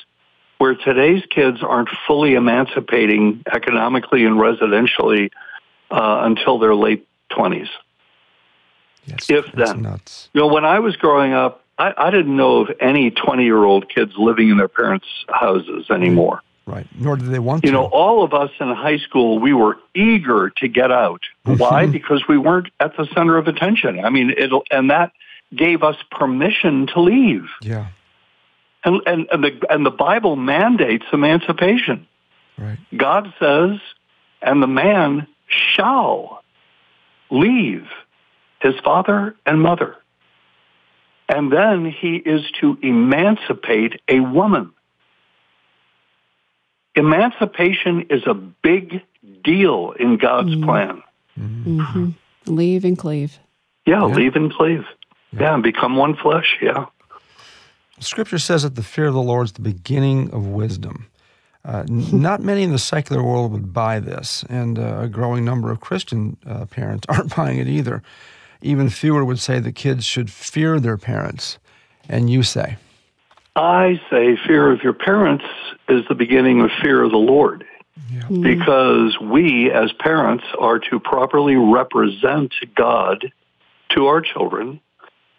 where 0.60 0.76
today's 0.76 1.24
kids 1.30 1.62
aren't 1.62 1.89
fully 2.08 2.36
emancipating 2.36 3.43
economically 3.52 4.26
and 4.26 4.36
residentially 4.38 5.30
uh, 5.91 6.22
until 6.24 6.60
their 6.60 6.76
late 6.76 7.08
20s. 7.32 7.67
Yes, 9.06 9.30
if 9.30 9.52
then. 9.54 9.82
Nuts. 9.82 10.30
You 10.34 10.41
know, 10.41 10.48
when 10.48 10.65
I 10.65 10.80
was 10.80 10.95
growing 10.95 11.34
up, 11.34 11.63
I, 11.80 11.94
I 11.98 12.12
didn't 12.12 12.36
know 12.36 12.58
of 12.58 12.70
any 12.82 13.10
20 13.10 13.44
year 13.46 13.63
old 13.63 13.89
kids 13.89 14.12
living 14.18 14.50
in 14.50 14.58
their 14.58 14.68
parents' 14.68 15.08
houses 15.30 15.89
anymore. 15.89 16.42
Right. 16.65 16.86
Nor 16.94 17.15
did 17.15 17.30
they 17.30 17.39
want 17.39 17.63
you 17.63 17.72
to. 17.72 17.78
You 17.78 17.82
know, 17.82 17.88
all 17.88 18.24
of 18.24 18.34
us 18.34 18.52
in 18.60 18.68
high 18.68 19.00
school, 19.00 19.39
we 19.39 19.54
were 19.54 19.78
eager 19.96 20.52
to 20.58 20.68
get 20.68 20.92
out. 20.92 21.22
Mm-hmm. 21.48 21.58
Why? 21.58 21.88
Because 21.88 22.24
we 22.30 22.38
weren't 22.38 22.68
at 22.80 22.96
the 22.96 23.08
center 23.15 23.38
of 23.38 23.48
attention. 23.48 24.00
I 24.06 24.10
mean, 24.10 24.32
it'll, 24.38 24.63
and 24.70 24.92
that 24.92 25.13
gave 25.56 25.82
us 25.82 25.96
permission 26.12 26.88
to 26.94 27.02
leave. 27.02 27.48
Yeah. 27.62 27.88
And, 28.84 29.02
and, 29.08 29.28
and 29.32 29.44
the, 29.44 29.65
and 29.70 29.86
the 29.86 29.92
Bible 29.92 30.36
mandates 30.36 31.06
emancipation. 31.12 32.08
Right. 32.58 32.78
God 32.96 33.34
says, 33.39 33.80
and 34.42 34.62
the 34.62 34.68
man 34.68 35.28
shall 35.48 36.44
leave 37.32 37.88
his 38.62 38.76
father 38.84 39.36
and 39.46 39.62
mother. 39.62 39.96
And 41.30 41.54
then 41.54 41.86
he 41.86 42.15
is 42.15 42.42
to 42.60 42.78
emancipate 42.82 44.02
a 44.10 44.20
woman 44.20 44.74
emancipation 47.00 48.06
is 48.10 48.24
a 48.28 48.34
big 48.34 49.02
deal 49.44 49.94
in 50.00 50.18
God's 50.18 50.50
mm-hmm. 50.50 50.63
plan. 50.63 51.04
Mm-hmm. 51.39 52.10
Leave 52.46 52.86
and 52.86 52.98
cleave. 52.98 53.39
Yeah, 53.86 54.06
yeah, 54.08 54.15
leave 54.15 54.36
and 54.36 54.54
cleave. 54.54 54.86
Yeah. 55.32 55.42
yeah, 55.42 55.54
and 55.56 55.63
become 55.63 55.96
one 55.96 56.15
flesh. 56.15 56.58
Yeah. 56.62 56.86
Scripture 58.00 58.39
says 58.39 58.63
that 58.63 58.76
the 58.76 58.84
fear 58.84 59.08
of 59.08 59.13
the 59.13 59.22
Lord 59.22 59.46
is 59.46 59.52
the 59.54 59.62
beginning 59.62 60.32
of 60.32 60.48
wisdom. 60.48 61.08
Uh, 61.65 61.84
not 61.89 62.42
many 62.42 62.63
in 62.63 62.72
the 62.72 62.80
secular 62.80 63.24
world 63.24 63.52
would 63.52 63.74
buy 63.74 64.00
this, 64.00 64.44
and 64.50 64.78
uh, 64.78 65.00
a 65.02 65.08
growing 65.08 65.46
number 65.46 65.72
of 65.72 65.80
Christian 65.80 66.38
uh, 66.46 66.65
parents 66.65 67.06
aren't 67.10 67.36
buying 67.36 67.60
it 67.60 67.68
either. 67.68 68.04
Even 68.62 68.89
fewer 68.89 69.24
would 69.24 69.39
say 69.39 69.60
the 69.60 69.72
kids 69.72 70.06
should 70.06 70.32
fear 70.32 70.80
their 70.80 70.98
parents. 70.98 71.60
And 72.08 72.30
you 72.30 72.43
say? 72.43 72.78
I 73.56 74.02
say 74.10 74.38
fear 74.48 74.72
of 74.72 74.84
your 74.84 74.93
parents 74.93 75.45
is 75.88 76.04
the 76.08 76.15
beginning 76.15 76.62
of 76.62 76.72
fear 76.82 77.04
of 77.04 77.12
the 77.12 77.17
Lord. 77.17 77.65
Yeah. 78.12 78.22
Mm. 78.24 78.43
Because 78.43 79.19
we 79.19 79.72
as 79.72 79.91
parents 79.93 80.45
are 80.58 80.80
to 80.80 81.00
properly 81.00 81.56
represent 81.56 82.54
God 82.76 83.32
to 83.89 84.08
our 84.08 84.22
children 84.22 84.80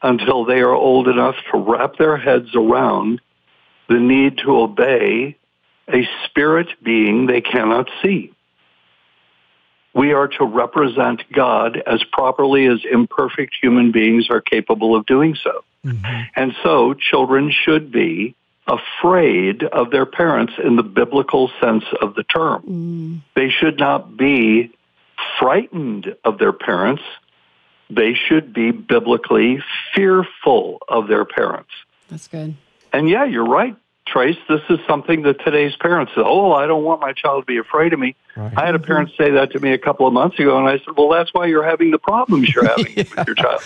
until 0.03 0.45
they 0.45 0.61
are 0.61 0.75
old 0.75 1.09
enough 1.09 1.37
to 1.53 1.59
wrap 1.59 1.97
their 1.97 2.17
heads 2.17 2.55
around 2.55 3.21
the 3.89 3.99
need 3.99 4.39
to 4.39 4.57
obey 4.57 5.37
a 5.89 6.09
spirit 6.25 6.69
being 6.83 7.27
they 7.27 7.41
cannot 7.41 7.89
see. 8.03 8.33
We 9.93 10.13
are 10.13 10.29
to 10.29 10.45
represent 10.45 11.23
God 11.33 11.83
as 11.85 12.03
properly 12.13 12.67
as 12.67 12.79
imperfect 12.91 13.57
human 13.61 13.91
beings 13.93 14.29
are 14.31 14.41
capable 14.41 14.95
of 14.95 15.07
doing 15.07 15.37
so. 15.43 15.65
Mm-hmm. 15.85 16.23
And 16.37 16.53
so 16.63 16.95
children 16.95 17.51
should 17.51 17.91
be 17.91 18.35
afraid 18.67 19.65
of 19.65 19.91
their 19.91 20.07
parents 20.07 20.53
in 20.63 20.77
the 20.77 20.83
biblical 20.83 21.51
sense 21.61 21.85
of 22.01 22.15
the 22.15 22.23
term. 22.23 22.63
Mm. 22.63 23.21
They 23.35 23.51
should 23.51 23.79
not 23.79 24.17
be 24.17 24.73
frightened 25.39 26.15
of 26.25 26.39
their 26.39 26.53
parents. 26.53 27.03
They 27.89 28.15
should 28.15 28.53
be 28.53 28.71
biblically 28.71 29.61
fearful 29.95 30.79
of 30.89 31.09
their 31.09 31.25
parents. 31.25 31.71
That's 32.09 32.29
good. 32.29 32.55
And 32.93 33.09
yeah, 33.09 33.25
you're 33.25 33.47
right, 33.47 33.77
Trace. 34.11 34.37
This 34.49 34.61
is 34.69 34.79
something 34.89 35.23
that 35.23 35.43
today's 35.45 35.77
parents 35.77 36.13
say, 36.15 36.23
oh, 36.25 36.53
I 36.53 36.67
don't 36.67 36.83
want 36.83 37.01
my 37.01 37.13
child 37.13 37.43
to 37.43 37.47
be 37.47 37.59
afraid 37.59 37.93
of 37.93 38.01
me. 38.01 38.17
Right. 38.37 38.53
I 38.57 38.67
had 38.67 38.75
a 38.75 38.79
parent 38.79 39.11
say 39.17 39.31
that 39.31 39.53
to 39.53 39.61
me 39.61 39.73
a 39.73 39.79
couple 39.79 40.07
of 40.07 40.13
months 40.13 40.39
ago, 40.39 40.59
and 40.59 40.69
I 40.69 40.79
said, 40.79 40.97
well, 40.97 41.09
that's 41.09 41.33
why 41.33 41.47
you're 41.47 41.65
having 41.65 41.91
the 41.91 41.99
problems 41.99 42.53
you're 42.53 42.65
having 42.77 42.93
yeah. 42.97 43.05
with 43.17 43.27
your 43.27 43.37
child. 43.37 43.63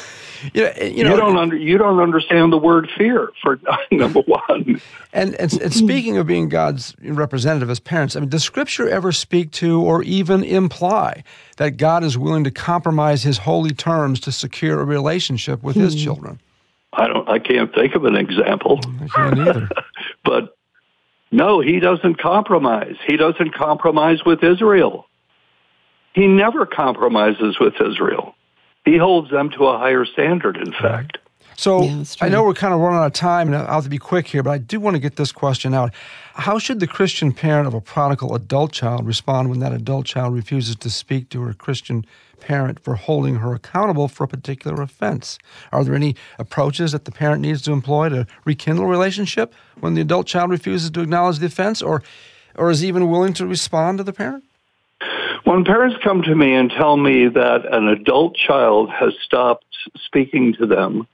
You, 0.52 0.68
you, 0.82 1.04
know, 1.04 1.10
you 1.10 1.16
don't 1.16 1.36
under, 1.38 1.56
you 1.56 1.78
don't 1.78 2.00
understand 2.00 2.52
the 2.52 2.58
word 2.58 2.90
fear 2.98 3.32
for 3.42 3.58
number 3.90 4.20
one. 4.20 4.80
And, 5.12 5.34
and, 5.36 5.52
and 5.54 5.72
speaking 5.72 6.18
of 6.18 6.26
being 6.26 6.50
God's 6.50 6.94
representative 7.00 7.70
as 7.70 7.80
parents, 7.80 8.14
I 8.14 8.20
mean, 8.20 8.28
does 8.28 8.44
Scripture 8.44 8.88
ever 8.88 9.12
speak 9.12 9.52
to 9.52 9.80
or 9.80 10.02
even 10.02 10.44
imply 10.44 11.24
that 11.56 11.78
God 11.78 12.04
is 12.04 12.18
willing 12.18 12.44
to 12.44 12.50
compromise 12.50 13.22
His 13.22 13.38
holy 13.38 13.72
terms 13.72 14.20
to 14.20 14.32
secure 14.32 14.80
a 14.80 14.84
relationship 14.84 15.62
with 15.62 15.76
His 15.76 15.94
hmm. 15.94 16.00
children? 16.00 16.40
I 16.96 17.08
don't. 17.08 17.28
I 17.28 17.38
can't 17.38 17.74
think 17.74 17.94
of 17.94 18.04
an 18.04 18.16
example. 18.16 18.80
I 19.00 19.08
can't 19.08 19.38
either. 19.38 19.68
but 20.24 20.56
no, 21.30 21.60
He 21.60 21.80
doesn't 21.80 22.18
compromise. 22.18 22.96
He 23.06 23.16
doesn't 23.16 23.54
compromise 23.54 24.24
with 24.24 24.42
Israel. 24.42 25.06
He 26.14 26.26
never 26.26 26.64
compromises 26.64 27.58
with 27.58 27.74
Israel. 27.80 28.34
He 28.84 28.96
holds 28.96 29.30
them 29.30 29.50
to 29.50 29.66
a 29.66 29.78
higher 29.78 30.04
standard, 30.04 30.56
in 30.56 30.72
fact. 30.72 31.18
So 31.56 31.82
Yeah. 31.82 32.04
I 32.20 32.28
know 32.28 32.44
we're 32.44 32.54
kind 32.54 32.74
of 32.74 32.80
running 32.80 32.98
out 32.98 33.06
of 33.06 33.12
time, 33.12 33.48
and 33.48 33.56
I'll 33.56 33.74
have 33.74 33.84
to 33.84 33.90
be 33.90 33.98
quick 33.98 34.26
here, 34.26 34.42
but 34.42 34.50
I 34.50 34.58
do 34.58 34.80
want 34.80 34.94
to 34.94 35.00
get 35.00 35.16
this 35.16 35.32
question 35.32 35.74
out. 35.74 35.92
How 36.34 36.58
should 36.58 36.80
the 36.80 36.86
Christian 36.86 37.32
parent 37.32 37.66
of 37.66 37.74
a 37.74 37.80
prodigal 37.80 38.34
adult 38.34 38.72
child 38.72 39.06
respond 39.06 39.50
when 39.50 39.60
that 39.60 39.72
adult 39.72 40.06
child 40.06 40.34
refuses 40.34 40.76
to 40.76 40.90
speak 40.90 41.28
to 41.30 41.42
her 41.42 41.52
Christian 41.52 42.04
parent 42.40 42.78
for 42.80 42.96
holding 42.96 43.36
her 43.36 43.54
accountable 43.54 44.08
for 44.08 44.24
a 44.24 44.28
particular 44.28 44.82
offense? 44.82 45.38
Are 45.72 45.84
there 45.84 45.94
any 45.94 46.16
approaches 46.38 46.92
that 46.92 47.04
the 47.04 47.12
parent 47.12 47.40
needs 47.40 47.62
to 47.62 47.72
employ 47.72 48.08
to 48.08 48.26
rekindle 48.44 48.84
a 48.84 48.88
relationship 48.88 49.54
when 49.80 49.94
the 49.94 50.00
adult 50.00 50.26
child 50.26 50.50
refuses 50.50 50.90
to 50.90 51.00
acknowledge 51.00 51.38
the 51.38 51.46
offense, 51.46 51.80
or 51.82 52.02
or 52.56 52.70
is 52.70 52.84
even 52.84 53.10
willing 53.10 53.32
to 53.34 53.46
respond 53.46 53.98
to 53.98 54.04
the 54.04 54.12
parent? 54.12 54.44
When 55.44 55.64
parents 55.64 55.96
come 56.02 56.22
to 56.22 56.34
me 56.34 56.54
and 56.54 56.70
tell 56.70 56.96
me 56.96 57.28
that 57.28 57.66
an 57.70 57.88
adult 57.88 58.34
child 58.36 58.90
has 58.90 59.12
stopped 59.24 59.66
speaking 59.96 60.54
to 60.54 60.66
them, 60.66 61.06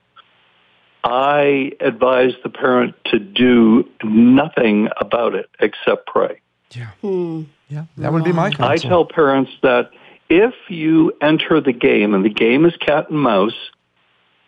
I 1.02 1.72
advise 1.80 2.32
the 2.42 2.50
parent 2.50 2.94
to 3.06 3.18
do 3.18 3.88
nothing 4.04 4.88
about 5.00 5.34
it 5.34 5.48
except 5.58 6.06
pray. 6.06 6.40
Yeah, 6.74 6.88
Hmm. 7.00 7.42
yeah, 7.68 7.84
that 7.96 8.12
would 8.12 8.24
be 8.24 8.32
my 8.32 8.50
counsel. 8.50 8.64
I 8.66 8.76
tell 8.76 9.04
parents 9.04 9.50
that 9.62 9.90
if 10.28 10.54
you 10.68 11.12
enter 11.20 11.60
the 11.60 11.72
game, 11.72 12.14
and 12.14 12.24
the 12.24 12.28
game 12.30 12.64
is 12.64 12.76
cat 12.76 13.10
and 13.10 13.18
mouse, 13.20 13.56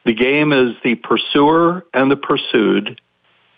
the 0.05 0.13
game 0.15 0.53
is 0.53 0.77
the 0.85 0.95
pursuer 0.97 1.85
and 1.95 2.11
the 2.11 2.17
pursued, 2.17 3.01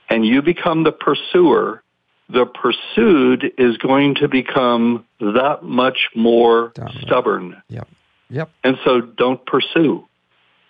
and 0.08 0.24
you 0.24 0.40
become 0.40 0.84
the 0.84 0.92
pursuer, 0.92 1.82
the 2.30 2.46
pursued 2.46 3.52
is 3.58 3.76
going 3.78 4.14
to 4.16 4.28
become 4.28 5.04
that 5.20 5.58
much 5.62 6.08
more 6.14 6.72
Dominant. 6.74 7.04
stubborn. 7.06 7.62
Yep, 7.68 7.88
yep. 8.30 8.50
And 8.62 8.78
so 8.84 9.00
don't 9.02 9.44
pursue. 9.44 10.06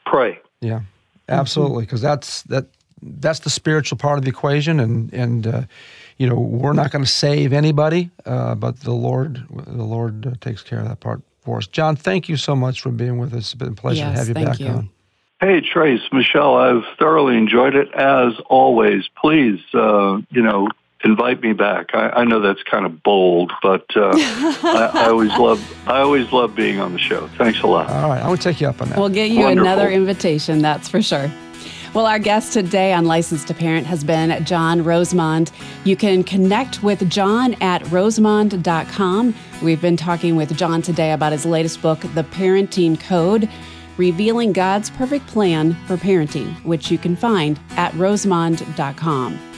Pray. 0.07 0.41
Yeah, 0.61 0.81
absolutely. 1.29 1.85
Because 1.85 2.01
that's 2.01 2.43
that 2.45 2.67
that's 3.03 3.41
the 3.41 3.51
spiritual 3.51 3.99
part 3.99 4.19
of 4.19 4.25
the 4.25 4.31
equation, 4.31 4.81
and 4.81 5.13
and 5.13 5.47
uh, 5.47 5.63
you 6.19 6.29
know 6.29 6.37
we're 6.37 6.73
not 6.73 6.91
going 6.91 7.05
to 7.05 7.11
save 7.11 7.53
anybody, 7.53 8.11
uh, 8.25 8.55
but 8.55 8.81
the 8.81 8.93
Lord 8.93 9.45
the 9.51 9.85
Lord 9.85 10.27
uh, 10.27 10.33
takes 10.41 10.63
care 10.63 10.81
of 10.81 10.89
that 10.89 11.01
part 11.01 11.23
for 11.43 11.59
us. 11.59 11.67
John, 11.67 11.97
thank 11.97 12.29
you 12.29 12.37
so 12.37 12.57
much 12.57 12.81
for 12.81 12.91
being 12.91 13.19
with 13.19 13.33
us. 13.35 13.45
It's 13.45 13.55
been 13.55 13.73
a 13.73 13.73
pleasure 13.73 14.05
to 14.05 14.11
have 14.11 14.29
you 14.29 14.35
thank 14.35 14.47
back 14.47 14.61
you. 14.61 14.69
on. 14.69 14.91
Hey, 15.41 15.61
Trace, 15.61 16.01
Michelle, 16.13 16.57
I've 16.57 16.85
thoroughly 16.99 17.37
enjoyed 17.37 17.75
it 17.75 17.93
as 17.93 18.33
always. 18.49 19.05
Please, 19.21 19.61
uh, 19.75 20.21
you 20.31 20.41
know, 20.41 20.69
invite 21.05 21.43
me 21.43 21.53
back. 21.53 21.95
I, 21.95 22.09
I 22.11 22.25
know 22.25 22.41
that's 22.41 22.63
kind 22.63 22.87
of 22.87 23.03
bold, 23.03 23.53
but 23.63 23.85
uh, 23.97 24.13
I, 24.15 24.91
I 24.95 25.09
always 25.09 25.31
love 25.39 25.89
I 25.89 26.01
always 26.01 26.33
love 26.33 26.55
being 26.55 26.81
on 26.81 26.93
the 26.93 26.99
show. 26.99 27.29
Thanks 27.39 27.63
a 27.63 27.67
lot. 27.67 27.89
All 27.91 28.09
right, 28.09 28.23
I 28.23 28.29
will 28.29 28.37
take 28.37 28.61
you 28.61 28.69
up 28.69 28.81
on 28.81 28.89
that. 28.91 28.99
We'll 28.99 29.09
get 29.09 29.31
you 29.31 29.41
Wonderful. 29.41 29.71
another 29.71 29.91
invitation, 29.91 30.61
that's 30.61 30.89
for 30.89 31.03
sure. 31.03 31.31
Well, 31.95 32.07
our 32.07 32.19
guest 32.19 32.53
today 32.53 32.93
on 32.93 33.05
Licensed 33.05 33.47
to 33.47 33.55
Parent 33.55 33.87
has 33.87 34.03
been 34.03 34.45
John 34.45 34.83
Rosemond. 34.83 35.53
You 35.85 35.95
can 35.95 36.25
connect 36.25 36.83
with 36.83 37.09
John 37.09 37.55
at 37.63 37.83
rosemond.com. 37.85 39.35
We've 39.63 39.81
been 39.81 39.97
talking 39.97 40.35
with 40.35 40.57
John 40.57 40.83
today 40.83 41.13
about 41.13 41.31
his 41.31 41.47
latest 41.47 41.81
book, 41.81 42.01
The 42.01 42.25
Parenting 42.25 42.99
Code 42.99 43.49
Revealing 43.97 44.53
God's 44.53 44.91
Perfect 44.91 45.27
Plan 45.29 45.75
for 45.87 45.97
Parenting, 45.97 46.53
which 46.65 46.91
you 46.91 46.99
can 46.99 47.15
find 47.15 47.61
at 47.77 47.93
rosemond.com. 47.93 49.54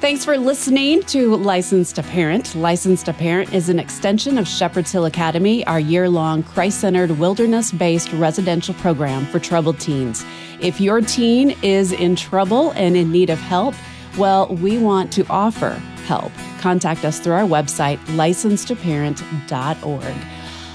Thanks 0.00 0.24
for 0.24 0.36
listening 0.38 1.02
to 1.02 1.36
Licensed 1.36 1.96
to 1.96 2.02
Parent. 2.02 2.54
Licensed 2.54 3.04
to 3.04 3.12
Parent 3.12 3.52
is 3.52 3.68
an 3.68 3.78
extension 3.78 4.38
of 4.38 4.48
Shepherd's 4.48 4.90
Hill 4.90 5.04
Academy, 5.04 5.62
our 5.66 5.78
year 5.78 6.08
long 6.08 6.42
Christ 6.42 6.80
centered, 6.80 7.18
wilderness 7.18 7.70
based 7.70 8.10
residential 8.14 8.72
program 8.76 9.26
for 9.26 9.38
troubled 9.38 9.78
teens. 9.78 10.24
If 10.58 10.80
your 10.80 11.02
teen 11.02 11.54
is 11.62 11.92
in 11.92 12.16
trouble 12.16 12.70
and 12.70 12.96
in 12.96 13.12
need 13.12 13.28
of 13.28 13.38
help, 13.40 13.74
well, 14.16 14.46
we 14.48 14.78
want 14.78 15.12
to 15.12 15.26
offer 15.28 15.72
help. 16.06 16.32
Contact 16.60 17.04
us 17.04 17.20
through 17.20 17.34
our 17.34 17.46
website, 17.46 17.98
license2parent.org. 18.06 20.26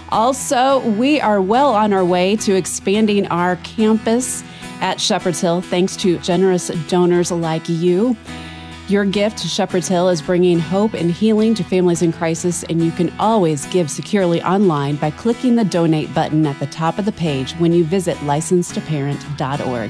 Also, 0.10 0.88
we 0.92 1.20
are 1.20 1.42
well 1.42 1.74
on 1.74 1.94
our 1.94 2.06
way 2.06 2.36
to 2.36 2.54
expanding 2.54 3.26
our 3.30 3.56
campus 3.58 4.44
at 4.82 5.02
Shepherd's 5.02 5.42
Hill 5.42 5.62
thanks 5.62 5.96
to 5.98 6.20
generous 6.20 6.68
donors 6.88 7.32
like 7.32 7.68
you. 7.68 8.16
Your 8.88 9.04
gift 9.04 9.40
to 9.40 9.48
Shepherd's 9.48 9.88
Hill 9.88 10.10
is 10.10 10.22
bringing 10.22 10.60
hope 10.60 10.94
and 10.94 11.10
healing 11.10 11.56
to 11.56 11.64
families 11.64 12.04
in 12.04 12.14
crisis, 12.14 12.62
and 12.66 12.84
you 12.84 12.92
can 12.92 13.12
always 13.18 13.66
give 13.68 13.90
securely 13.90 14.44
online 14.44 14.98
by 14.98 15.10
clicking 15.10 15.56
the 15.56 15.66
donate 15.66 16.14
button 16.14 16.46
at 16.46 16.60
the 16.60 16.68
top 16.68 17.00
of 17.00 17.06
the 17.06 17.12
page 17.12 17.54
when 17.54 17.74
you 17.74 17.84
visit 17.84 18.16
license2parent.org. 18.18 19.90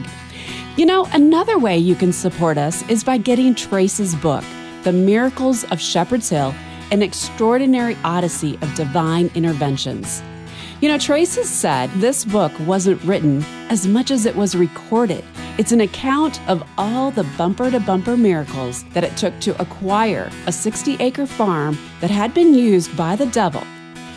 You 0.78 0.86
know, 0.86 1.10
another 1.12 1.60
way 1.60 1.78
you 1.78 1.96
can 1.96 2.14
support 2.14 2.58
us 2.58 2.88
is 2.88 3.04
by 3.04 3.18
getting 3.18 3.54
Trace's 3.54 4.16
book, 4.16 4.46
The 4.84 4.94
Miracles 4.94 5.66
of 5.66 5.82
Shepherd's 5.82 6.30
Hill 6.30 6.56
An 6.92 7.02
Extraordinary 7.02 7.98
Odyssey 8.06 8.58
of 8.62 8.74
Divine 8.76 9.30
Interventions. 9.36 10.24
You 10.86 10.92
know, 10.92 11.00
Tracy 11.00 11.42
said 11.42 11.90
this 11.94 12.24
book 12.24 12.52
wasn't 12.60 13.04
written 13.06 13.44
as 13.72 13.88
much 13.88 14.12
as 14.12 14.28
it 14.28 14.36
was 14.36 14.56
recorded. 14.56 15.26
It's 15.58 15.72
an 15.72 15.82
account 15.82 16.40
of 16.48 16.62
all 16.78 17.10
the 17.10 17.24
bumper 17.40 17.72
to 17.72 17.80
bumper 17.80 18.16
miracles 18.16 18.84
that 18.94 19.04
it 19.04 19.18
took 19.18 19.34
to 19.40 19.60
acquire 19.60 20.30
a 20.46 20.52
60 20.52 20.98
acre 21.00 21.26
farm 21.26 21.76
that 22.02 22.12
had 22.12 22.36
been 22.36 22.54
used 22.54 22.96
by 22.96 23.16
the 23.16 23.26
devil 23.26 23.64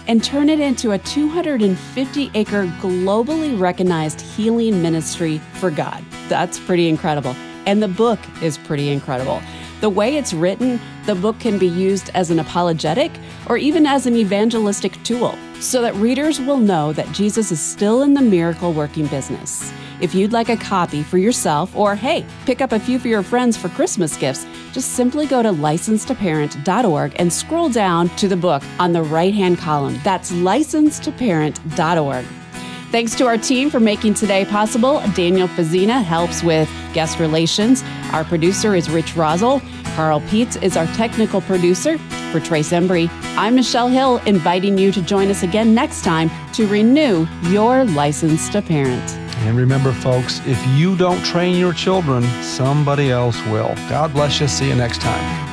and 0.08 0.22
turn 0.22 0.50
it 0.50 0.60
into 0.60 0.90
a 0.90 0.98
250 0.98 2.30
acre 2.34 2.66
globally 2.82 3.58
recognized 3.58 4.20
healing 4.20 4.82
ministry 4.82 5.38
for 5.54 5.70
God. 5.70 6.04
That's 6.28 6.60
pretty 6.60 6.90
incredible. 6.90 7.34
And 7.64 7.82
the 7.82 7.88
book 7.88 8.18
is 8.42 8.58
pretty 8.58 8.90
incredible. 8.90 9.40
The 9.80 9.88
way 9.88 10.16
it's 10.16 10.32
written, 10.32 10.80
the 11.06 11.14
book 11.14 11.38
can 11.38 11.56
be 11.56 11.68
used 11.68 12.10
as 12.14 12.30
an 12.30 12.40
apologetic 12.40 13.12
or 13.48 13.56
even 13.56 13.86
as 13.86 14.06
an 14.06 14.16
evangelistic 14.16 15.00
tool 15.04 15.38
so 15.60 15.82
that 15.82 15.94
readers 15.96 16.40
will 16.40 16.56
know 16.56 16.92
that 16.92 17.10
Jesus 17.12 17.52
is 17.52 17.60
still 17.60 18.02
in 18.02 18.14
the 18.14 18.20
miracle 18.20 18.72
working 18.72 19.06
business. 19.06 19.72
If 20.00 20.14
you'd 20.14 20.32
like 20.32 20.48
a 20.48 20.56
copy 20.56 21.02
for 21.02 21.18
yourself, 21.18 21.74
or 21.76 21.96
hey, 21.96 22.24
pick 22.46 22.60
up 22.60 22.72
a 22.72 22.78
few 22.78 22.98
for 22.98 23.08
your 23.08 23.22
friends 23.22 23.56
for 23.56 23.68
Christmas 23.68 24.16
gifts, 24.16 24.46
just 24.72 24.92
simply 24.92 25.26
go 25.26 25.42
to 25.42 25.50
license2parent.org 25.50 27.14
and 27.16 27.32
scroll 27.32 27.68
down 27.68 28.08
to 28.10 28.28
the 28.28 28.36
book 28.36 28.62
on 28.78 28.92
the 28.92 29.02
right 29.02 29.34
hand 29.34 29.58
column. 29.58 29.98
That's 30.04 30.30
license2parent.org. 30.30 32.37
Thanks 32.90 33.14
to 33.16 33.26
our 33.26 33.36
team 33.36 33.68
for 33.68 33.80
making 33.80 34.14
today 34.14 34.46
possible. 34.46 35.02
Daniel 35.14 35.46
Fazina 35.46 36.02
helps 36.02 36.42
with 36.42 36.70
guest 36.94 37.18
relations. 37.18 37.82
Our 38.12 38.24
producer 38.24 38.74
is 38.74 38.88
Rich 38.88 39.12
Rosel. 39.14 39.60
Carl 39.94 40.20
Peets 40.22 40.60
is 40.62 40.74
our 40.74 40.86
technical 40.94 41.42
producer. 41.42 41.98
For 42.32 42.40
Trace 42.40 42.72
Embry, 42.72 43.08
I'm 43.36 43.54
Michelle 43.54 43.88
Hill, 43.88 44.18
inviting 44.26 44.78
you 44.78 44.92
to 44.92 45.02
join 45.02 45.28
us 45.28 45.42
again 45.42 45.74
next 45.74 46.02
time 46.02 46.30
to 46.52 46.66
renew 46.66 47.26
your 47.44 47.84
license 47.84 48.48
to 48.50 48.62
parent. 48.62 49.10
And 49.46 49.56
remember, 49.56 49.92
folks, 49.92 50.40
if 50.46 50.62
you 50.68 50.96
don't 50.96 51.22
train 51.24 51.58
your 51.58 51.72
children, 51.72 52.22
somebody 52.42 53.10
else 53.10 53.40
will. 53.46 53.74
God 53.88 54.12
bless 54.12 54.40
you. 54.40 54.48
See 54.48 54.68
you 54.68 54.74
next 54.74 55.00
time. 55.00 55.47